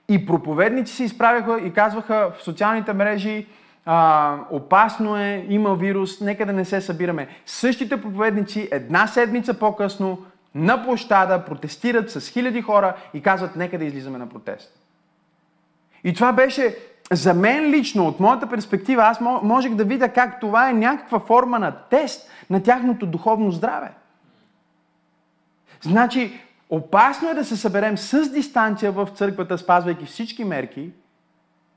[0.08, 3.46] и проповедници се изправяха и казваха в социалните мрежи,
[3.86, 7.28] а, опасно е, има вирус, нека да не се събираме.
[7.46, 10.18] Същите проповедници една седмица по-късно
[10.54, 14.78] на площада, протестират с хиляди хора и казват, нека да излизаме на протест.
[16.04, 16.76] И това беше
[17.12, 21.58] за мен лично, от моята перспектива, аз можех да видя как това е някаква форма
[21.58, 23.90] на тест на тяхното духовно здраве.
[25.80, 30.90] Значи, опасно е да се съберем с дистанция в църквата, спазвайки всички мерки,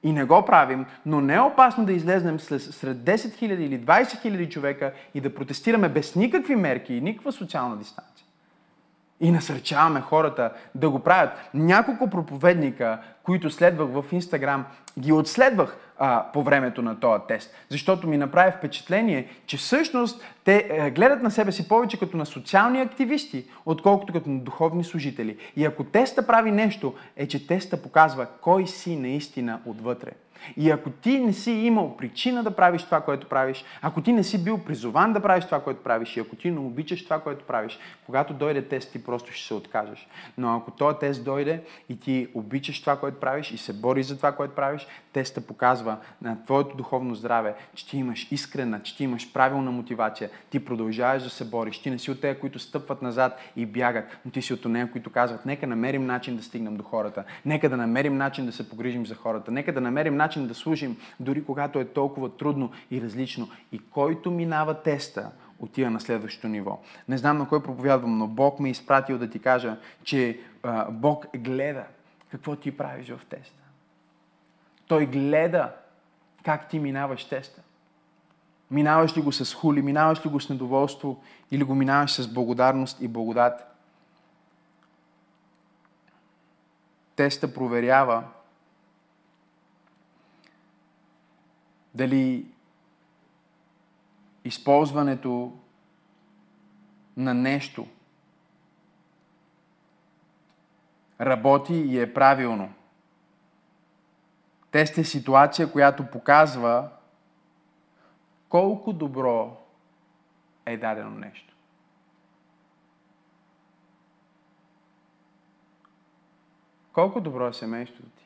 [0.03, 4.03] и не го правим, но не е опасно да излезнем сред 10 000 или 20
[4.03, 8.25] 000 човека и да протестираме без никакви мерки и никаква социална дистанция.
[9.21, 11.31] И насърчаваме хората да го правят.
[11.53, 14.65] Няколко проповедника, които следвах в Инстаграм,
[14.99, 17.53] ги отследвах а, по времето на този тест.
[17.69, 22.25] Защото ми направи впечатление, че всъщност те е, гледат на себе си повече като на
[22.25, 25.37] социални активисти, отколкото като на духовни служители.
[25.55, 30.11] И ако теста прави нещо, е, че теста показва кой си наистина отвътре.
[30.57, 34.23] И ако ти не си имал причина да правиш това, което правиш, ако ти не
[34.23, 37.45] си бил призован да правиш това, което правиш, и ако ти не обичаш това, което
[37.45, 40.07] правиш, когато дойде тест, ти просто ще се откажеш.
[40.37, 44.17] Но ако този тест дойде и ти обичаш това, което правиш и се бориш за
[44.17, 49.03] това, което правиш, теста показва на твоето духовно здраве, че ти имаш искрена, че ти
[49.03, 53.01] имаш правилна мотивация, ти продължаваш да се бориш, ти не си от тези, които стъпват
[53.01, 56.77] назад и бягат, но ти си от нея, които казват, нека намерим начин да стигнем
[56.77, 60.28] до хората, нека да намерим начин да се погрижим за хората, нека да намерим начин
[60.29, 63.49] начин да служим, дори когато е толкова трудно и различно.
[63.71, 66.79] И който минава теста, отива на следващото ниво.
[67.07, 70.91] Не знам на кой проповядвам, но Бог ме е изпратил да ти кажа, че а,
[70.91, 71.83] Бог гледа
[72.31, 73.63] какво ти правиш в теста.
[74.87, 75.71] Той гледа
[76.43, 77.61] как ти минаваш теста.
[78.71, 83.01] Минаваш ли го с хули, минаваш ли го с недоволство или го минаваш с благодарност
[83.01, 83.75] и благодат.
[87.15, 88.23] Теста проверява
[91.95, 92.51] Дали
[94.43, 95.57] използването
[97.17, 97.87] на нещо
[101.21, 102.73] работи и е правилно.
[104.71, 106.89] Тест е ситуация, която показва
[108.49, 109.57] колко добро
[110.65, 111.55] е дадено нещо.
[116.93, 118.25] Колко добро е семейството ти?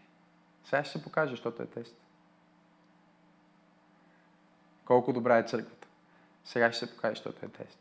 [0.63, 2.02] Сега ще се покаже, защото е тест.
[4.85, 5.87] Колко добра е църквата.
[6.43, 7.79] Сега ще се покаже, защото е тест.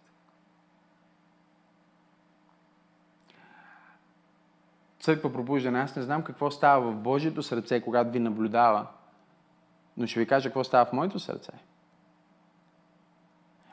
[5.00, 5.80] Църква пробуждане.
[5.80, 8.86] Аз не знам какво става в Божието сърце, когато ви наблюдава,
[9.96, 11.52] но ще ви кажа какво става в моето сърце.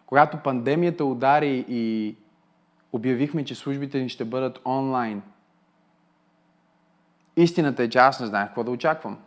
[0.05, 2.15] Когато пандемията удари и
[2.91, 5.21] обявихме, че службите ни ще бъдат онлайн,
[7.35, 9.19] истината е, че аз не знаех какво да очаквам.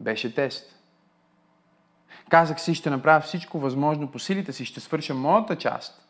[0.00, 0.77] Беше тест.
[2.28, 6.08] Казах си, ще направя всичко възможно по силите си, ще свърша моята част.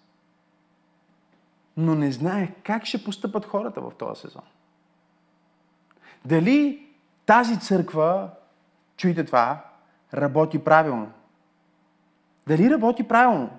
[1.76, 4.42] Но не знаех как ще постъпат хората в този сезон.
[6.24, 6.86] Дали
[7.26, 8.30] тази църква,
[8.96, 9.64] чуйте това,
[10.14, 11.12] работи правилно?
[12.46, 13.50] Дали работи правилно?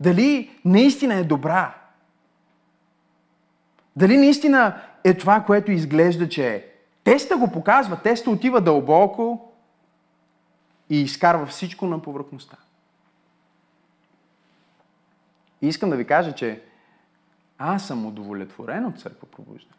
[0.00, 1.74] Дали наистина е добра?
[3.96, 6.64] Дали наистина е това, което изглежда, че е?
[7.04, 9.45] Теста го показва, теста отива дълбоко,
[10.90, 12.56] и изкарва всичко на повърхността.
[15.62, 16.62] И искам да ви кажа, че
[17.58, 19.76] аз съм удовлетворен от църква пробуждане.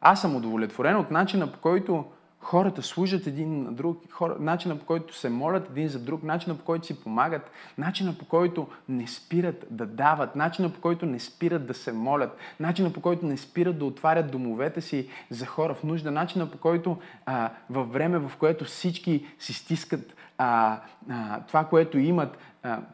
[0.00, 2.04] Аз съм удовлетворен от начина по който
[2.42, 6.56] хората служат един на друг, хора, начина по който се молят един за друг, начина
[6.58, 11.20] по който си помагат, начина по който не спират да дават, начина по който не
[11.20, 15.74] спират да се молят, начина по който не спират да отварят домовете си за хора
[15.74, 21.40] в нужда, начина по който а, във време, в което всички си стискат а, а,
[21.40, 22.38] това, което имат,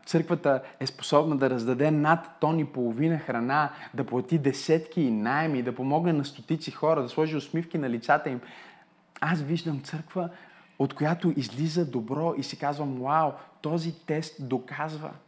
[0.06, 5.62] църквата е способна да раздаде над тон и половина храна, да плати десетки и найми,
[5.62, 8.40] да помогне на стотици хора, да сложи усмивки на лицата им.
[9.20, 10.30] Аз виждам църква,
[10.78, 15.10] от която излиза добро и си казвам, вау, този тест доказва–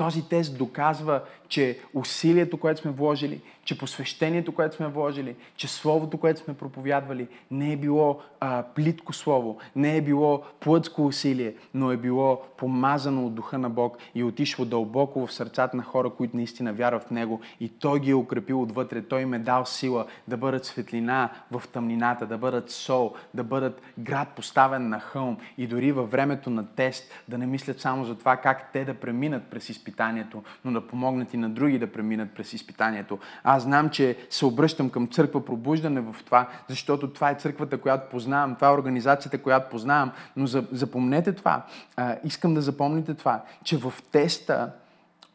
[0.00, 6.18] този тест доказва, че усилието, което сме вложили, че посвещението, което сме вложили, че Словото,
[6.18, 11.92] което сме проповядвали, не е било а, плитко Слово, не е било плътско усилие, но
[11.92, 16.36] е било помазано от Духа на Бог и отишло дълбоко в сърцата на хора, които
[16.36, 19.02] наистина вярват в Него и Той ги е укрепил отвътре.
[19.02, 23.82] Той им е дал сила да бъдат светлина в тъмнината, да бъдат сол, да бъдат
[23.98, 28.18] град поставен на хълм и дори във времето на тест да не мислят само за
[28.18, 32.34] това как те да преминат през изпитанието, но да помогнат и на други да преминат
[32.34, 33.18] през изпитанието.
[33.44, 38.10] Аз знам, че се обръщам към църква пробуждане в това, защото това е църквата, която
[38.10, 41.66] познавам, това е организацията, която познавам, но запомнете това,
[41.96, 44.72] а, искам да запомните това, че в теста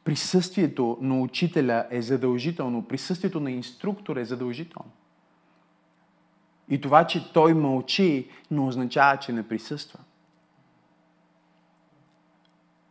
[0.05, 4.91] Присъствието на учителя е задължително, присъствието на инструктор е задължително.
[6.69, 9.99] И това, че той мълчи, не означава, че не присъства.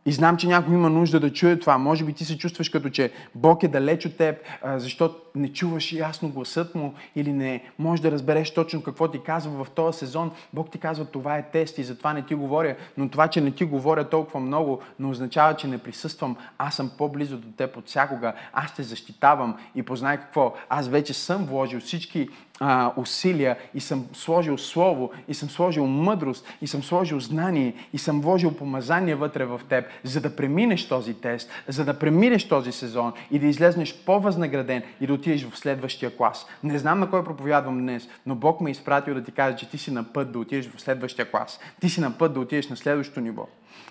[0.07, 1.77] И знам, че някой има нужда да чуе това.
[1.77, 5.91] Може би ти се чувстваш като, че Бог е далеч от теб, защото не чуваш
[5.91, 10.31] ясно гласът му или не можеш да разбереш точно какво ти казва в този сезон.
[10.53, 12.75] Бог ти казва, това е тест и затова не ти говоря.
[12.97, 16.37] Но това, че не ти говоря толкова много, не означава, че не присъствам.
[16.57, 18.33] Аз съм по-близо до теб от всякога.
[18.53, 20.53] Аз те защитавам и познай какво.
[20.69, 22.29] Аз вече съм вложил всички
[22.59, 27.97] а, усилия и съм сложил слово, и съм сложил мъдрост, и съм сложил знание, и
[27.97, 32.71] съм вложил помазание вътре в теб, за да преминеш този тест, за да преминеш този
[32.71, 36.45] сезон и да излезнеш по-възнаграден и да отидеш в следващия клас.
[36.63, 39.69] Не знам на кой проповядвам днес, но Бог ме е изпратил да ти каже, че
[39.69, 41.59] ти си на път да отидеш в следващия клас.
[41.81, 43.47] Ти си на път да отидеш на следващото ниво.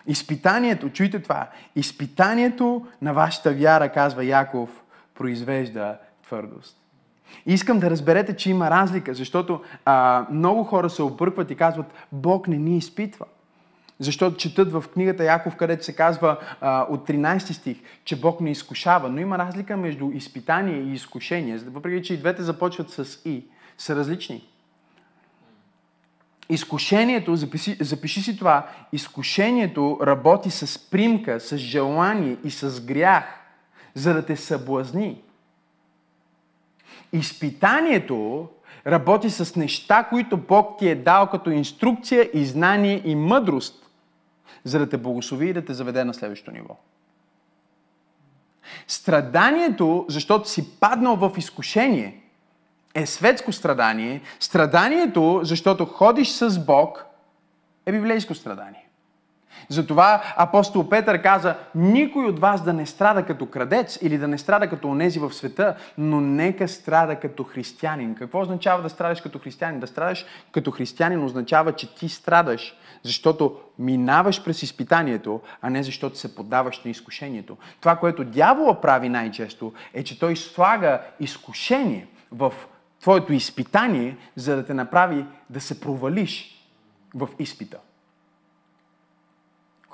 [0.06, 4.70] Изпитанието, чуйте това, изпитанието на вашата вяра, казва Яков,
[5.14, 6.83] произвежда твърдост.
[7.46, 12.48] Искам да разберете, че има разлика, защото а, много хора се объркват и казват, Бог
[12.48, 13.26] не ни изпитва.
[13.98, 18.50] Защото четат в книгата Яков, където се казва а, от 13 стих, че Бог не
[18.50, 19.08] изкушава.
[19.08, 21.58] Но има разлика между изпитание и изкушение.
[21.58, 23.44] Въпреки, че и двете започват с И,
[23.78, 24.48] са различни.
[26.48, 33.24] Изкушението, запиши, запиши си това, изкушението работи с примка, с желание и с грях,
[33.94, 35.22] за да те съблазни.
[37.12, 38.48] Изпитанието
[38.86, 43.90] работи с неща, които Бог ти е дал като инструкция и знание и мъдрост,
[44.64, 46.76] за да те благослови и да те заведе на следващото ниво.
[48.86, 52.20] Страданието, защото си паднал в изкушение,
[52.94, 54.20] е светско страдание.
[54.40, 57.06] Страданието, защото ходиш с Бог,
[57.86, 58.83] е библейско страдание.
[59.68, 64.38] Затова апостол Петър каза, никой от вас да не страда като крадец или да не
[64.38, 68.14] страда като онези в света, но нека страда като християнин.
[68.14, 69.80] Какво означава да страдаш като християнин?
[69.80, 76.18] Да страдаш като християнин означава, че ти страдаш, защото минаваш през изпитанието, а не защото
[76.18, 77.56] се поддаваш на изкушението.
[77.80, 82.52] Това, което дявола прави най-често, е, че той слага изкушение в
[83.00, 86.64] твоето изпитание, за да те направи да се провалиш
[87.14, 87.78] в изпита.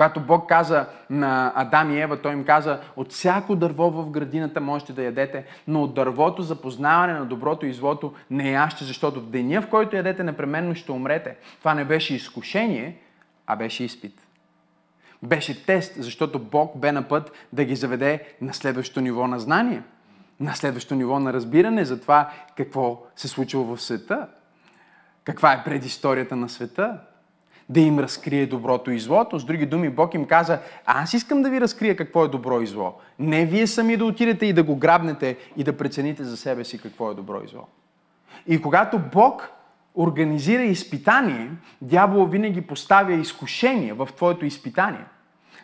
[0.01, 4.61] Когато Бог каза на Адам и Ева, той им каза, от всяко дърво в градината
[4.61, 9.21] можете да ядете, но от дървото за познаване на доброто и злото не яще, защото
[9.21, 11.37] в деня, в който ядете, непременно ще умрете.
[11.59, 12.97] Това не беше изкушение,
[13.47, 14.27] а беше изпит.
[15.23, 19.83] Беше тест, защото Бог бе на път да ги заведе на следващото ниво на знание,
[20.41, 24.29] на следващото ниво на разбиране за това какво се случва в света,
[25.25, 26.99] каква е предисторията на света,
[27.71, 29.39] да им разкрие доброто и злото.
[29.39, 32.67] С други думи, Бог им каза, аз искам да ви разкрия какво е добро и
[32.67, 32.95] зло.
[33.19, 36.79] Не вие сами да отидете и да го грабнете и да прецените за себе си
[36.79, 37.69] какво е добро и зло.
[38.47, 39.51] И когато Бог
[39.95, 41.51] организира изпитание,
[41.83, 45.05] дявол винаги поставя изкушение в твоето изпитание–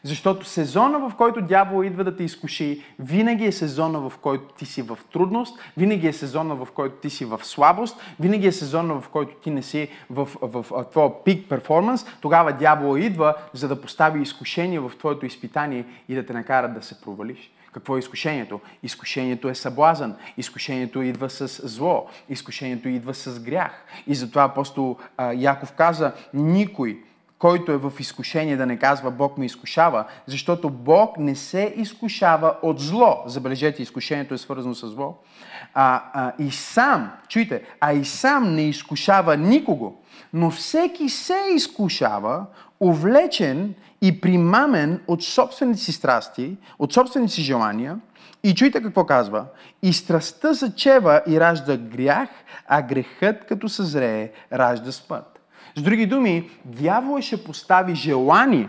[0.06, 4.66] защото сезона, в който дявол идва да те изкуши, винаги е сезона, в който ти
[4.66, 9.00] си в трудност, винаги е сезона, в който ти си в слабост, винаги е сезона,
[9.00, 12.06] в който ти не си в, в, в твоя пик перформанс.
[12.20, 16.82] Тогава дявол идва, за да постави изкушение в твоето изпитание и да те накара да
[16.82, 17.50] се провалиш.
[17.72, 18.60] Какво е изкушението?
[18.82, 20.14] Изкушението е съблазън.
[20.36, 22.06] Изкушението идва с зло.
[22.28, 23.84] Изкушението идва с грях.
[24.06, 24.96] И затова апостол
[25.34, 26.98] Яков каза, никой
[27.38, 32.54] който е в изкушение да не казва Бог ме изкушава, защото Бог не се изкушава
[32.62, 33.22] от зло.
[33.26, 35.18] Забележете, изкушението е свързано с зло.
[35.74, 42.46] А, а, и сам, чуйте, а и сам не изкушава никого, но всеки се изкушава,
[42.80, 47.98] увлечен и примамен от собствените си страсти, от собствените си желания.
[48.44, 49.44] И чуйте какво казва.
[49.82, 52.28] И страстта зачева и ражда грях,
[52.68, 55.35] а грехът като съзрее ражда смърт.
[55.76, 58.68] С други думи, дявола ще постави желание,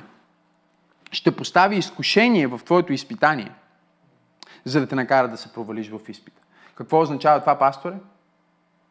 [1.11, 3.51] ще постави изкушение в твоето изпитание,
[4.65, 6.41] за да те накара да се провалиш в изпита.
[6.75, 7.95] Какво означава това, пасторе?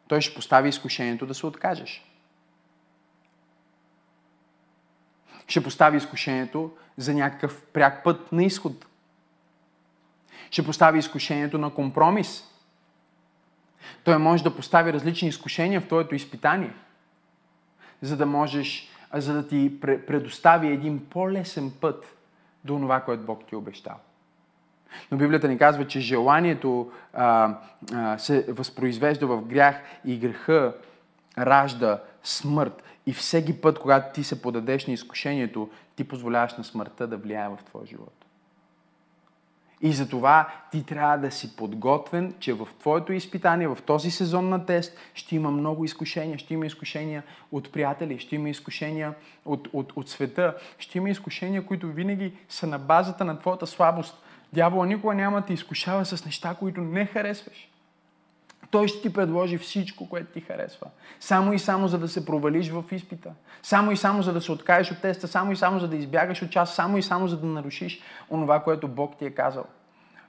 [0.07, 2.03] Той ще постави изкушението да се откажеш.
[5.47, 8.85] Ще постави изкушението за някакъв пряк път на изход.
[10.51, 12.43] Ще постави изкушението на компромис.
[14.03, 16.73] Той може да постави различни изкушения в твоето изпитание–
[18.01, 22.17] за да можеш, за да ти предостави един по-лесен път
[22.65, 23.95] до това, което Бог ти е обещал.
[25.11, 27.57] Но Библията ни казва, че желанието а,
[27.93, 30.73] а, се възпроизвежда в грях и греха
[31.37, 32.83] ражда смърт.
[33.05, 37.49] И всеки път, когато ти се подадеш на изкушението, ти позволяваш на смъртта да влияе
[37.49, 38.16] в твоя живот.
[39.81, 44.65] И затова ти трябва да си подготвен, че в твоето изпитание, в този сезон на
[44.65, 46.37] тест, ще има много изкушения.
[46.37, 49.13] Ще има изкушения от приятели, ще има изкушения
[49.45, 54.23] от, от, от света, ще има изкушения, които винаги са на базата на твоята слабост.
[54.53, 57.69] Дявола никога няма да те изкушава с неща, които не харесваш.
[58.71, 60.87] Той ще ти предложи всичко, което ти харесва.
[61.19, 63.31] Само и само за да се провалиш в изпита.
[63.63, 65.27] Само и само за да се откажеш от теста.
[65.27, 66.75] Само и само за да избягаш от час.
[66.75, 69.65] Само и само за да нарушиш онова, което Бог ти е казал.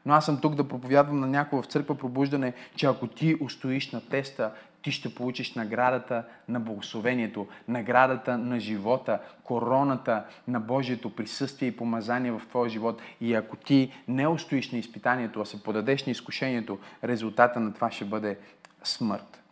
[0.07, 3.93] Но аз съм тук да проповядвам на някого в църква пробуждане, че ако ти устоиш
[3.93, 4.51] на теста,
[4.82, 12.32] ти ще получиш наградата на благословението, наградата на живота, короната на Божието присъствие и помазание
[12.32, 13.02] в твоя живот.
[13.20, 17.90] И ако ти не устоиш на изпитанието, а се подадеш на изкушението, резултата на това
[17.90, 18.38] ще бъде
[18.84, 19.42] смърт.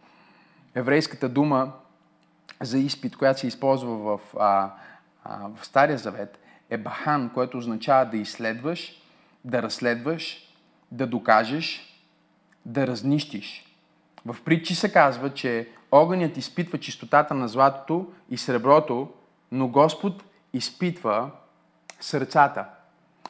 [0.74, 1.72] Еврейската дума
[2.62, 4.70] за изпит, която се използва в, а,
[5.24, 6.38] а, в Стария Завет,
[6.70, 9.02] е бахан, което означава да изследваш,
[9.44, 10.38] да разследваш,
[10.92, 11.96] да докажеш,
[12.66, 13.64] да разнищиш.
[14.26, 19.08] В притчи се казва, че огънят изпитва чистотата на златото и среброто,
[19.52, 21.30] но Господ изпитва
[22.00, 22.64] сърцата.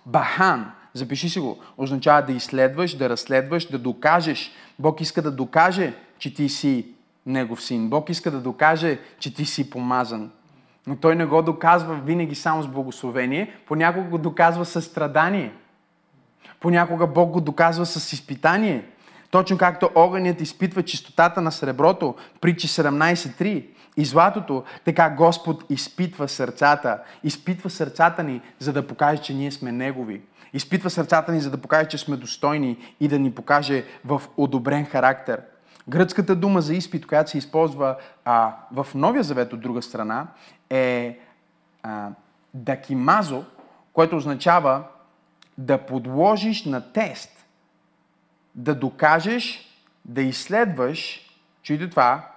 [0.07, 4.53] Бахан, запиши си го, означава да изследваш, да разследваш, да докажеш.
[4.79, 6.87] Бог иска да докаже, че ти си
[7.27, 7.89] Негов син.
[7.89, 10.31] Бог иска да докаже, че ти си помазан.
[10.87, 15.53] Но Той не го доказва винаги само с благословение, понякога го доказва със страдание.
[16.61, 18.85] Понякога Бог го доказва с изпитание.
[19.37, 23.67] Точно както огънят изпитва чистотата на среброто, притчи 17.3,
[23.97, 26.99] и златото, така Господ изпитва сърцата.
[27.25, 30.21] Изпитва сърцата ни, за да покаже, че ние сме Негови.
[30.53, 34.85] Изпитва сърцата ни, за да покаже, че сме достойни и да ни покаже в одобрен
[34.85, 35.41] характер.
[35.89, 40.27] Гръцката дума за изпит, която се използва а, в Новия Завет от друга страна,
[40.71, 41.19] е
[41.83, 42.09] а,
[42.55, 43.45] дакимазо,
[43.93, 44.83] което означава
[45.59, 47.36] да подложиш на тест
[48.57, 49.69] да докажеш,
[50.05, 51.31] да изследваш,
[51.63, 52.33] чуйте това,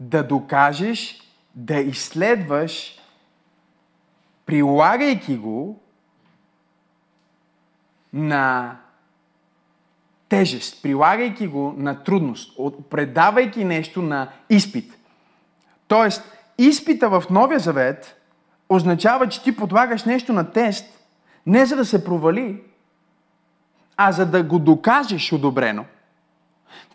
[0.00, 1.20] да докажеш,
[1.54, 2.98] да изследваш,
[4.46, 5.80] прилагайки го
[8.12, 8.76] на
[10.28, 12.58] тежест, прилагайки го на трудност,
[12.90, 14.98] предавайки нещо на изпит.
[15.88, 18.16] Тоест, изпита в Новия Завет
[18.68, 20.86] означава, че ти подлагаш нещо на тест,
[21.46, 22.62] не за да се провали,
[24.02, 25.84] а за да го докажеш одобрено.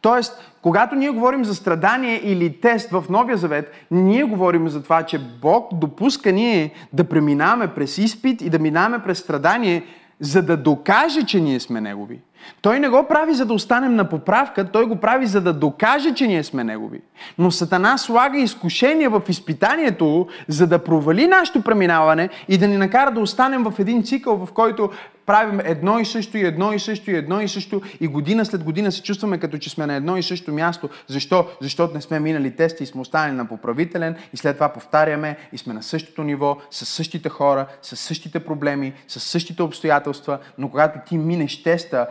[0.01, 5.03] Тоест, когато ние говорим за страдание или тест в Новия Завет, ние говорим за това,
[5.03, 9.84] че Бог допуска ние да преминаваме през изпит и да минаваме през страдание,
[10.20, 12.20] за да докаже, че ние сме Негови.
[12.61, 16.13] Той не го прави за да останем на поправка, той го прави за да докаже,
[16.13, 17.01] че ние сме Негови.
[17.37, 23.11] Но Сатана слага изкушение в изпитанието, за да провали нашето преминаване и да ни накара
[23.11, 24.89] да останем в един цикъл, в който
[25.25, 28.63] правим едно и също, и едно и също, и едно и също, и година след
[28.63, 30.89] година се чувстваме като че сме на едно и също място.
[31.07, 31.47] Защо?
[31.61, 35.57] Защото не сме минали тести и сме останали на поправителен и след това повтаряме и
[35.57, 40.99] сме на същото ниво, с същите хора, с същите проблеми, с същите обстоятелства, но когато
[41.07, 42.07] ти минеш теста,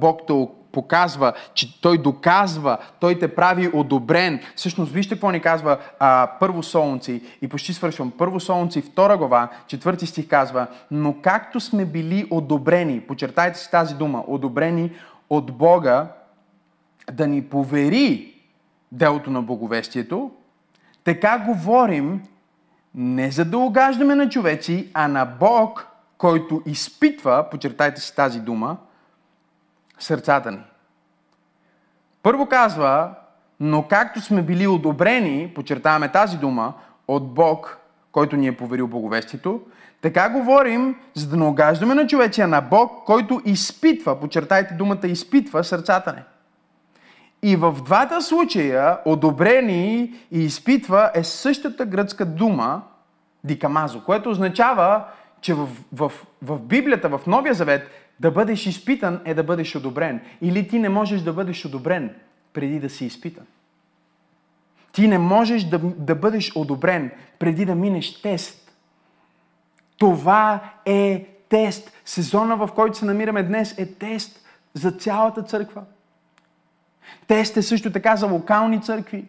[0.00, 4.40] Бог те показва, че Той доказва, Той те прави одобрен.
[4.56, 8.12] Всъщност, вижте какво ни казва а, Първо Солунци и почти свършвам.
[8.18, 13.94] Първо Солунци, втора глава, четвърти стих казва, но както сме били одобрени, почертайте си тази
[13.94, 14.90] дума, одобрени
[15.30, 16.06] от Бога
[17.12, 18.34] да ни повери
[18.92, 20.30] делото на боговестието,
[21.04, 22.22] така говорим
[22.94, 25.86] не за да огаждаме на човеци, а на Бог,
[26.18, 28.76] който изпитва, почертайте си тази дума,
[29.98, 30.62] сърцата ни.
[32.22, 33.10] Първо казва,
[33.60, 36.72] но както сме били одобрени, подчертаваме тази дума,
[37.08, 37.78] от Бог,
[38.12, 39.60] който ни е поверил боговестието,
[40.02, 45.64] така говорим, за да не огаждаме на човечия на Бог, който изпитва, подчертайте думата изпитва
[45.64, 46.22] сърцата ни.
[47.42, 52.82] И в двата случая, одобрени и изпитва е същата гръцка дума,
[53.44, 55.04] дикамазо, което означава,
[55.40, 57.90] че в, в, в Библията, в Новия Завет,
[58.20, 60.20] да бъдеш изпитан е да бъдеш одобрен.
[60.42, 62.14] Или ти не можеш да бъдеш одобрен
[62.52, 63.46] преди да си изпитан.
[64.92, 68.72] Ти не можеш да, да бъдеш одобрен преди да минеш тест.
[69.98, 71.92] Това е тест.
[72.04, 74.40] Сезона, в който се намираме днес, е тест
[74.74, 75.82] за цялата църква.
[77.26, 79.24] Тест е също така за локални църкви.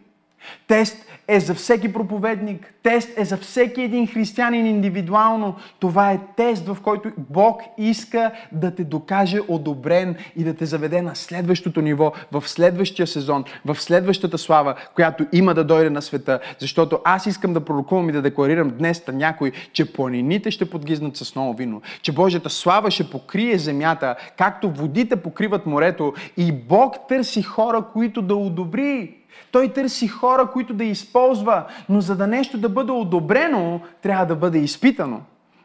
[0.66, 2.74] Тест е за всеки проповедник.
[2.82, 5.56] Тест е за всеки един християнин индивидуално.
[5.80, 11.02] Това е тест, в който Бог иска да те докаже одобрен и да те заведе
[11.02, 16.40] на следващото ниво, в следващия сезон, в следващата слава, която има да дойде на света.
[16.58, 21.16] Защото аз искам да пророкувам и да декларирам днес на някой, че планините ще подгизнат
[21.16, 26.94] с ново вино, че Божията слава ще покрие земята, както водите покриват морето и Бог
[27.08, 29.17] търси хора, които да одобри.
[29.52, 34.36] Той търси хора, които да използва, но за да нещо да бъде одобрено, трябва да
[34.36, 35.20] бъде изпитано.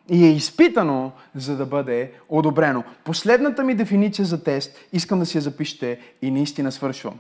[0.10, 2.84] И е изпитано, за да бъде одобрено.
[3.04, 7.20] Последната ми дефиниция за тест, искам да си я запишете и наистина свършвам.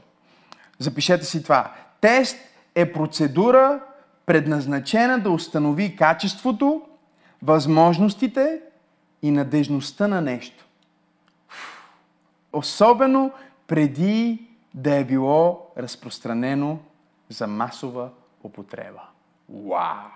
[0.79, 1.71] Запишете си това.
[2.01, 2.37] Тест
[2.75, 3.79] е процедура,
[4.25, 6.81] предназначена да установи качеството,
[7.43, 8.59] възможностите
[9.21, 10.65] и надежността на нещо.
[12.53, 13.31] Особено
[13.67, 16.79] преди да е било разпространено
[17.29, 18.09] за масова
[18.43, 19.01] употреба.
[19.49, 20.09] Вау!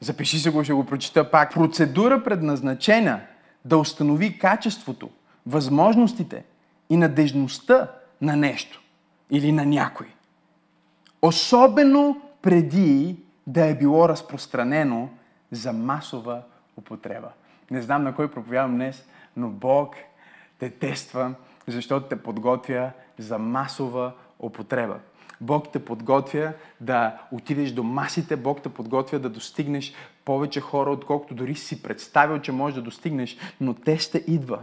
[0.00, 1.54] Запиши се го, ще го прочита пак.
[1.54, 3.20] Процедура предназначена
[3.64, 5.10] да установи качеството,
[5.46, 6.44] възможностите
[6.90, 7.90] и надежността
[8.20, 8.82] на нещо
[9.30, 10.06] или на някой.
[11.22, 15.08] Особено преди да е било разпространено
[15.50, 16.42] за масова
[16.76, 17.28] употреба.
[17.70, 19.04] Не знам на кой проповядвам днес,
[19.36, 19.94] но Бог
[20.58, 21.34] те тества
[21.66, 24.98] защото те подготвя за масова употреба.
[25.40, 29.92] Бог те подготвя да отидеш до масите, Бог те подготвя да достигнеш
[30.24, 34.58] повече хора, отколкото дори си представил, че можеш да достигнеш, но те ще идва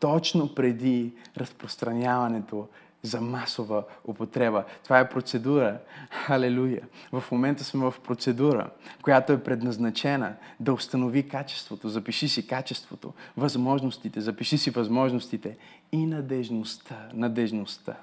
[0.00, 2.68] точно преди разпространяването
[3.02, 4.64] за масова употреба.
[4.84, 5.78] Това е процедура.
[6.10, 6.80] Халелуя.
[7.12, 8.70] В момента сме в процедура,
[9.02, 11.88] която е предназначена да установи качеството.
[11.88, 15.56] Запиши си качеството, възможностите, запиши си възможностите
[15.92, 17.96] и надежността, надежността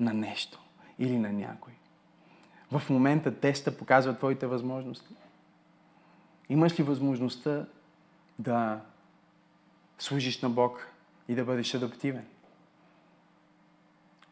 [0.00, 0.60] на нещо
[0.98, 1.72] или на някой.
[2.70, 5.14] В момента теста показва твоите възможности.
[6.48, 7.66] Имаш ли възможността
[8.38, 8.80] да
[9.98, 10.86] служиш на Бог
[11.28, 12.24] и да бъдеш адаптивен?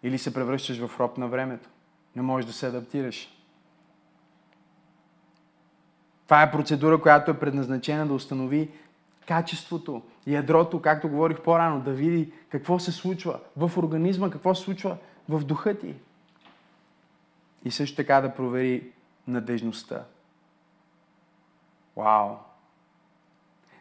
[0.03, 1.69] Или се превръщаш в роб на времето.
[2.17, 3.29] Не можеш да се адаптираш.
[6.25, 8.71] Това е процедура, която е предназначена да установи
[9.27, 14.97] качеството, ядрото, както говорих по-рано, да види какво се случва в организма, какво се случва
[15.29, 15.95] в духа ти.
[17.65, 18.93] И също така да провери
[19.29, 20.05] надежността.
[21.97, 22.37] Вау!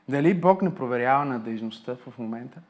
[0.10, 2.62] Дали Бог не проверява надежността в момента?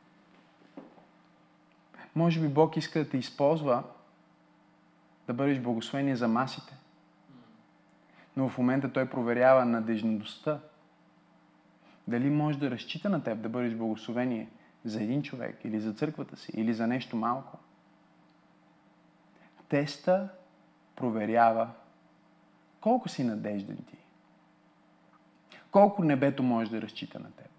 [2.16, 3.84] Може би Бог иска да те използва
[5.28, 6.78] да бъдеш благословение за масите.
[8.38, 10.60] Но в момента Той проверява надежността.
[12.08, 14.50] Дали може да разчита на теб да бъдеш благословение
[14.86, 17.58] за един човек или за църквата си или за нещо малко.
[19.70, 20.30] Теста
[20.96, 21.70] проверява
[22.82, 23.98] колко си надежден ти.
[25.72, 27.51] Колко небето може да разчита на теб.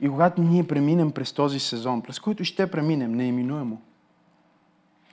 [0.00, 3.82] И когато ние преминем през този сезон, през който ще преминем неиминуемо,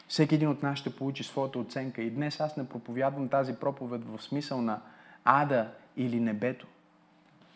[0.08, 2.02] всеки един от нас ще получи своята оценка.
[2.02, 4.82] И днес аз не проповядвам тази проповед в смисъл на
[5.24, 6.68] ада или небето.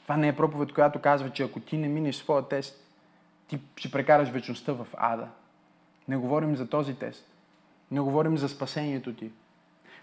[0.04, 2.88] Това не е проповед, която казва, че ако ти не минеш своя тест,
[3.48, 5.28] ти ще прекараш вечността в ада.
[6.08, 7.26] Не говорим за този тест.
[7.92, 9.32] Не говорим за спасението ти.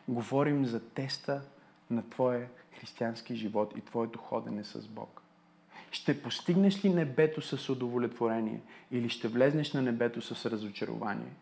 [0.08, 1.42] Говорим за теста
[1.90, 2.48] на твоя
[2.80, 5.22] християнски живот и твоето ходене с Бог.
[5.90, 8.60] Ще постигнеш ли небето с удовлетворение
[8.90, 11.32] или ще влезнеш на небето с разочарование?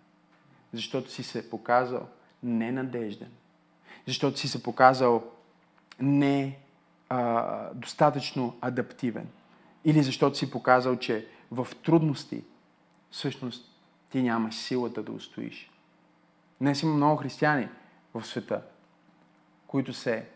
[0.73, 2.09] Защото си се показал
[2.43, 3.31] ненадежден.
[4.07, 5.25] Защото си се показал
[6.01, 6.59] не
[7.09, 9.29] а, достатъчно адаптивен.
[9.85, 12.45] Или защото си показал, че в трудности
[13.11, 13.73] всъщност
[14.11, 15.71] ти нямаш силата да устоиш.
[16.61, 17.69] Днес има много християни
[18.15, 18.63] в света,
[19.67, 20.29] които се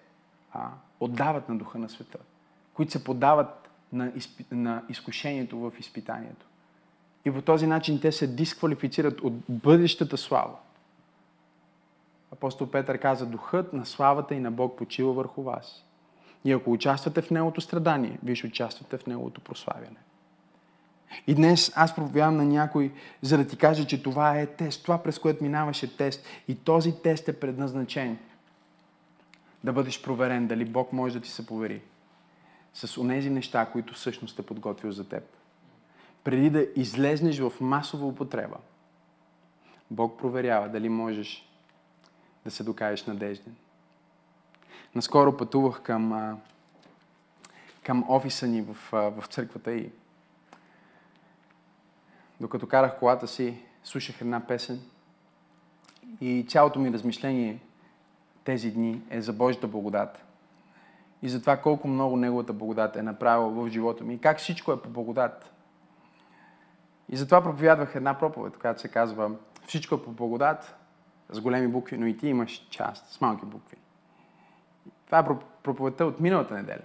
[0.53, 2.19] а, отдават на духа на света,
[2.75, 3.60] които се подават
[3.93, 4.45] на, изпи...
[4.51, 6.47] на изкушението в изпитанието.
[7.25, 10.57] И по този начин те се дисквалифицират от бъдещата слава.
[12.33, 15.85] Апостол Петър каза, духът на славата и на Бог почива върху вас.
[16.45, 19.97] И ако участвате в Неговото страдание, вие ще участвате в Неговото прославяне.
[21.27, 25.03] И днес аз проповядвам на някой, за да ти кажа, че това е тест, това
[25.03, 26.25] през което минаваше тест.
[26.49, 28.19] И този тест е предназначен
[29.65, 31.81] да бъдеш проверен дали Бог може да ти се повери
[32.75, 35.25] с онези неща, които всъщност е подготвил за теб.
[36.25, 38.57] Преди да излезнеш в масова употреба,
[39.91, 41.51] Бог проверява дали можеш
[42.45, 43.57] да се докажеш надежден.
[44.95, 46.39] Наскоро пътувах към,
[47.83, 49.91] към офиса ни в, в църквата и
[52.41, 54.81] докато карах колата си, слушах една песен
[56.21, 57.61] И цялото ми размишление
[58.45, 60.30] тези дни е за Божията благодат.
[61.23, 64.15] И за това колко много Неговата благодат е направила в живота ми.
[64.15, 65.53] И как всичко е по благодат.
[67.09, 69.31] И затова проповядвах една проповед, която се казва
[69.67, 70.77] Всичко е по благодат,
[71.33, 73.77] с големи букви, но и ти имаш част с малки букви.
[75.07, 75.25] Това е
[75.63, 76.85] проповедта от миналата неделя.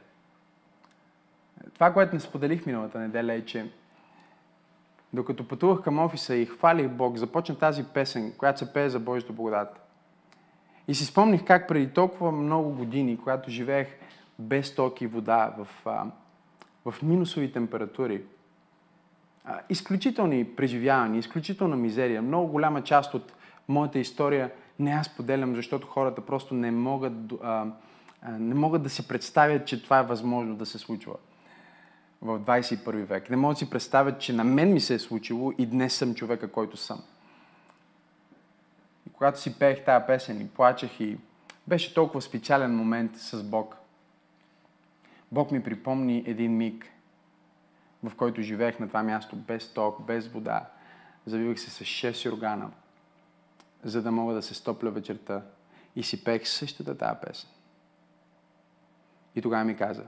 [1.74, 3.72] Това, което не споделих миналата неделя е, че
[5.14, 9.34] докато пътувах към офиса и хвалих Бог, започна тази песен, която се пее за Божията
[9.34, 9.82] благодат.
[10.88, 13.88] И си спомних как преди толкова много години, когато живеех
[14.40, 15.68] без ток и вода в,
[16.86, 18.22] в минусови температури,
[19.70, 23.34] изключителни преживявания, изключителна мизерия, много голяма част от
[23.68, 27.14] моята история не аз поделям, защото хората просто не могат,
[27.44, 27.66] а,
[28.40, 31.16] не могат да си представят, че това е възможно да се случва
[32.22, 33.30] в 21 век.
[33.30, 36.16] Не могат да си представят, че на мен ми се е случило и днес съм
[36.16, 37.04] човека, който съм.
[39.08, 41.18] И когато си пеех тази песен и плачех и
[41.68, 43.78] беше толкова специален момент с Бог.
[45.32, 46.86] Бог ми припомни един миг,
[48.04, 50.70] в който живеех на това място без ток, без вода.
[51.26, 52.72] Завивах се с 6 органа,
[53.84, 55.42] за да мога да се стопля вечерта.
[55.96, 57.50] И си пеех същата тази песен.
[59.36, 60.04] И тогава ми каза,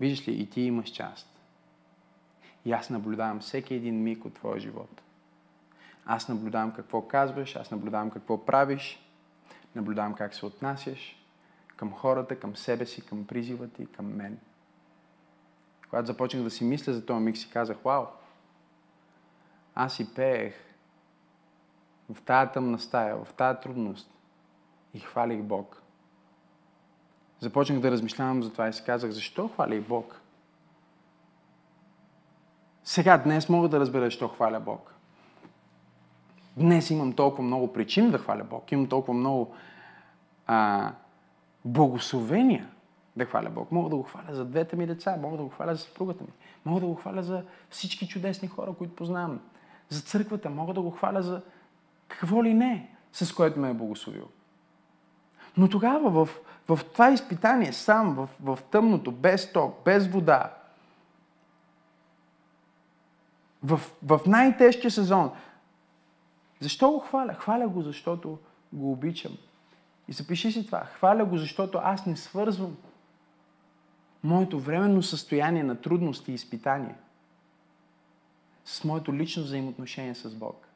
[0.00, 1.40] виждаш ли, и ти имаш част.
[2.64, 5.02] И аз наблюдавам всеки един миг от твоя живот.
[6.06, 9.00] Аз наблюдавам какво казваш, аз наблюдавам какво правиш,
[9.74, 11.24] наблюдавам как се отнасяш
[11.76, 14.38] към хората, към себе си, към призива ти, към мен.
[15.90, 18.04] Когато започнах да си мисля за този миг, си казах, вау,
[19.74, 20.54] аз си пеех
[22.12, 24.10] в тая тъмна стая, в тая трудност
[24.94, 25.82] и хвалих Бог.
[27.40, 30.20] Започнах да размишлявам за това и си казах, защо хвалих Бог?
[32.84, 34.94] Сега, днес мога да разбера, защо хваля Бог.
[36.56, 38.72] Днес имам толкова много причини да хваля Бог.
[38.72, 39.54] Имам толкова много
[40.46, 40.92] а,
[41.64, 42.68] благословения
[43.18, 43.72] да хваля Бог.
[43.72, 46.30] Мога да го хваля за двете ми деца, мога да го хваля за съпругата ми,
[46.64, 49.40] мога да го хваля за всички чудесни хора, които познавам,
[49.88, 51.42] за църквата, мога да го хваля за
[52.08, 54.28] какво ли не, с което ме е благословил.
[55.56, 56.28] Но тогава в,
[56.68, 60.54] в това изпитание, сам, в, в тъмното, без ток, без вода,
[63.62, 65.30] в, в най-тежкия сезон,
[66.60, 67.34] защо го хваля?
[67.34, 68.38] Хваля го, защото
[68.72, 69.32] го обичам.
[70.08, 70.80] И запиши си това.
[70.80, 72.76] Хваля го, защото аз не свързвам
[74.24, 76.94] моето временно състояние на трудности и изпитание
[78.64, 80.68] с моето лично взаимоотношение с Бог.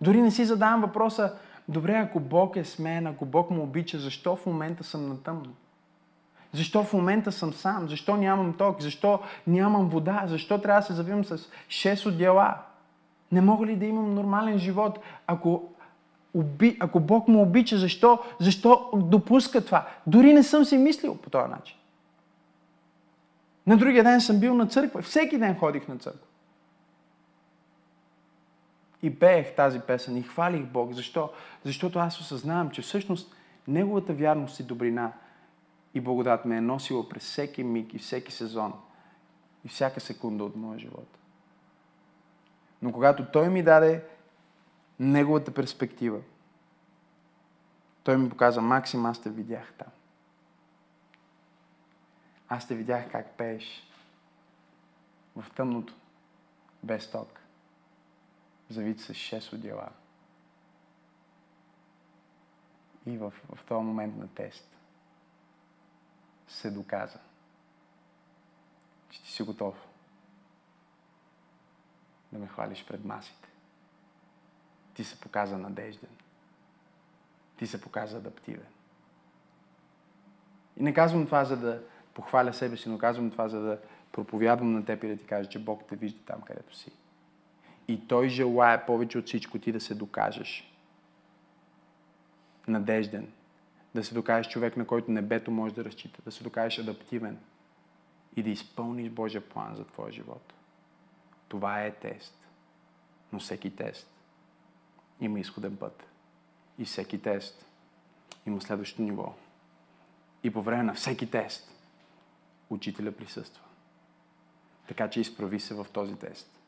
[0.00, 1.34] Дори не си задавам въпроса,
[1.68, 5.22] добре, ако Бог е с мен, ако Бог му обича, защо в момента съм на
[5.22, 5.54] тъмно?
[6.52, 7.88] Защо в момента съм сам?
[7.88, 8.82] Защо нямам ток?
[8.82, 10.24] Защо нямам вода?
[10.26, 11.38] Защо трябва да се завивам с
[11.68, 12.58] 6 дела?
[13.32, 15.72] Не мога ли да имам нормален живот, ако,
[16.34, 17.78] оби, ако Бог му обича?
[17.78, 19.88] Защо, защо допуска това?
[20.06, 21.76] Дори не съм си мислил по този начин.
[23.66, 25.02] На другия ден съм бил на църква.
[25.02, 26.26] Всеки ден ходих на църква.
[29.02, 30.92] И пеех тази песен и хвалих Бог.
[30.92, 31.30] Защо?
[31.64, 33.34] Защото аз осъзнавам, че всъщност
[33.68, 35.12] Неговата вярност и добрина
[35.94, 38.72] и благодат ме е носила през всеки миг и всеки сезон
[39.64, 41.18] и всяка секунда от моя живот.
[42.82, 44.04] Но когато Той ми даде
[45.00, 46.20] Неговата перспектива,
[48.08, 49.88] Той ми показа, Максим, аз те видях там.
[52.48, 53.88] Аз те видях как пееш
[55.36, 55.94] в тъмното,
[56.82, 57.40] без ток,
[58.70, 59.88] завит с шест одела.
[63.06, 64.76] И в, в този момент на тест
[66.48, 67.18] се доказа,
[69.10, 69.74] че ти си готов
[72.32, 73.47] да ме хвалиш пред масите.
[74.98, 76.10] Ти се показа надежден.
[77.56, 78.66] Ти се показа адаптивен.
[80.76, 81.82] И не казвам това, за да
[82.14, 83.80] похваля себе си, но казвам това, за да
[84.12, 86.92] проповядвам на теб и да ти кажа, че Бог те вижда там, където си.
[87.88, 90.74] И Той желая повече от всичко ти да се докажеш.
[92.68, 93.32] Надежден,
[93.94, 97.38] да се докажеш човек, на който небето може да разчита, да се докажеш адаптивен
[98.36, 100.54] и да изпълниш Божия план за твоя живот.
[101.48, 102.48] Това е тест.
[103.32, 104.17] Но всеки тест
[105.20, 106.06] има изходен път.
[106.78, 107.66] И всеки тест
[108.46, 109.34] има следващото ниво.
[110.42, 111.70] И по време на всеки тест
[112.70, 113.62] учителя присъства.
[114.88, 116.60] Така че изправи се в този тест.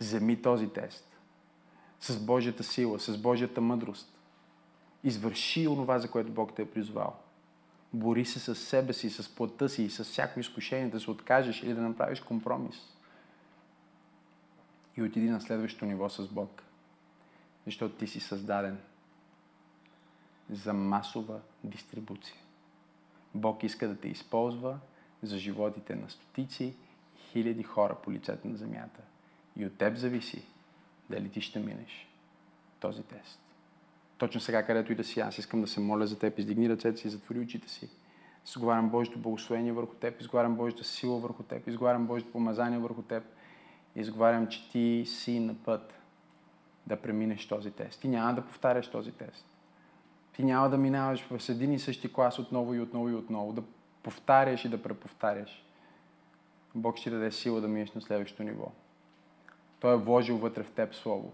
[0.00, 1.16] Вземи този тест.
[2.00, 4.20] С Божията сила, с Божията мъдрост
[5.04, 7.16] извърши онова, за което Бог те е призвал.
[7.92, 11.62] Бори се с себе си, с плътта си и с всяко изкушение да се откажеш
[11.62, 12.76] или да направиш компромис.
[14.96, 16.62] И отиди на следващото ниво с Бог.
[17.70, 18.78] Защото ти си създаден
[20.50, 22.36] за масова дистрибуция.
[23.34, 24.78] Бог иска да те използва
[25.22, 26.74] за животите на стотици
[27.16, 29.00] хиляди хора по лицето на земята.
[29.56, 30.42] И от теб зависи
[31.10, 32.08] дали ти ще минеш
[32.80, 33.40] този тест.
[34.18, 36.38] Точно сега, където и да си, аз искам да се моля за теб.
[36.38, 37.88] Издигни ръцете си, затвори очите си.
[38.46, 43.24] Изговарям Божието благословение върху теб, изговарям Божието сила върху теб, изговарям Божието помазание върху теб.
[43.96, 45.99] Изговарям, че ти си на път
[46.86, 48.00] да преминеш този тест.
[48.00, 49.46] Ти няма да повтаряш този тест.
[50.32, 53.62] Ти няма да минаваш в един и същи клас отново и отново и отново, да
[54.02, 55.64] повтаряш и да преповтаряш.
[56.74, 58.72] Бог ще даде сила да минеш на следващото ниво.
[59.80, 61.32] Той е вложил вътре в теб Слово.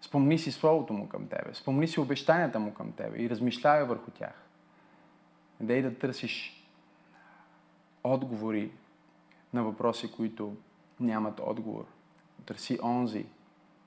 [0.00, 1.54] Спомни си Словото му към тебе.
[1.54, 4.44] Спомни си обещанията му към тебе и размишляй върху тях.
[5.60, 6.66] Дей да търсиш
[8.04, 8.72] отговори
[9.52, 10.56] на въпроси, които
[11.00, 11.84] нямат отговор.
[12.46, 13.26] Търси онзи.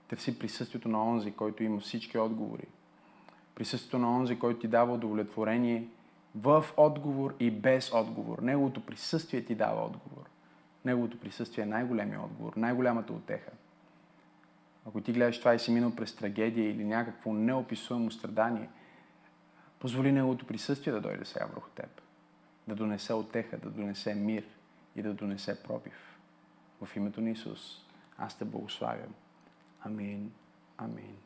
[0.08, 2.68] Търси присъствието на онзи, който има всички отговори.
[3.56, 5.88] Присъствието на онзи, който ти дава удовлетворение
[6.36, 8.40] в отговор и без отговор.
[8.42, 10.30] Неговото присъствие ти дава отговор.
[10.86, 13.52] Неговото присъствие е най-големият отговор, най-голямата отеха.
[14.88, 18.70] Ако ти гледаш това и си минал през трагедия или някакво неописуемо страдание,
[19.80, 22.02] позволи Неговото присъствие да дойде сега върху теб.
[22.68, 24.44] Да донесе отеха, да донесе мир
[24.96, 26.18] и да донесе пробив.
[26.82, 27.86] В името на Исус
[28.18, 29.14] аз те благославям.
[29.88, 30.32] Амин,
[30.78, 31.18] амин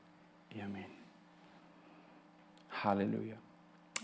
[0.55, 0.86] и амин.
[2.70, 3.38] Халелуя!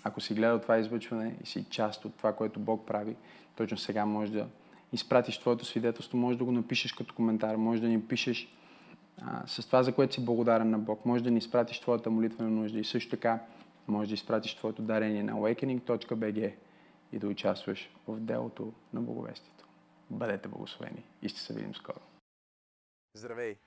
[0.03, 3.15] Ако си гледал това излъчване и си част от това, което Бог прави,
[3.55, 4.47] точно сега може да
[4.93, 8.53] изпратиш твоето свидетелство, може да го напишеш като коментар, може да ни пишеш
[9.21, 11.05] а, с това, за което си благодарен на Бог.
[11.05, 13.39] Може да ни изпратиш твоята молитвена нужда и също така
[13.87, 16.53] може да изпратиш твоето дарение на awakening.bg
[17.11, 19.67] и да участваш в делото на благовестието.
[20.09, 21.99] Бъдете благословени и ще се видим скоро.
[23.13, 23.66] Здравей!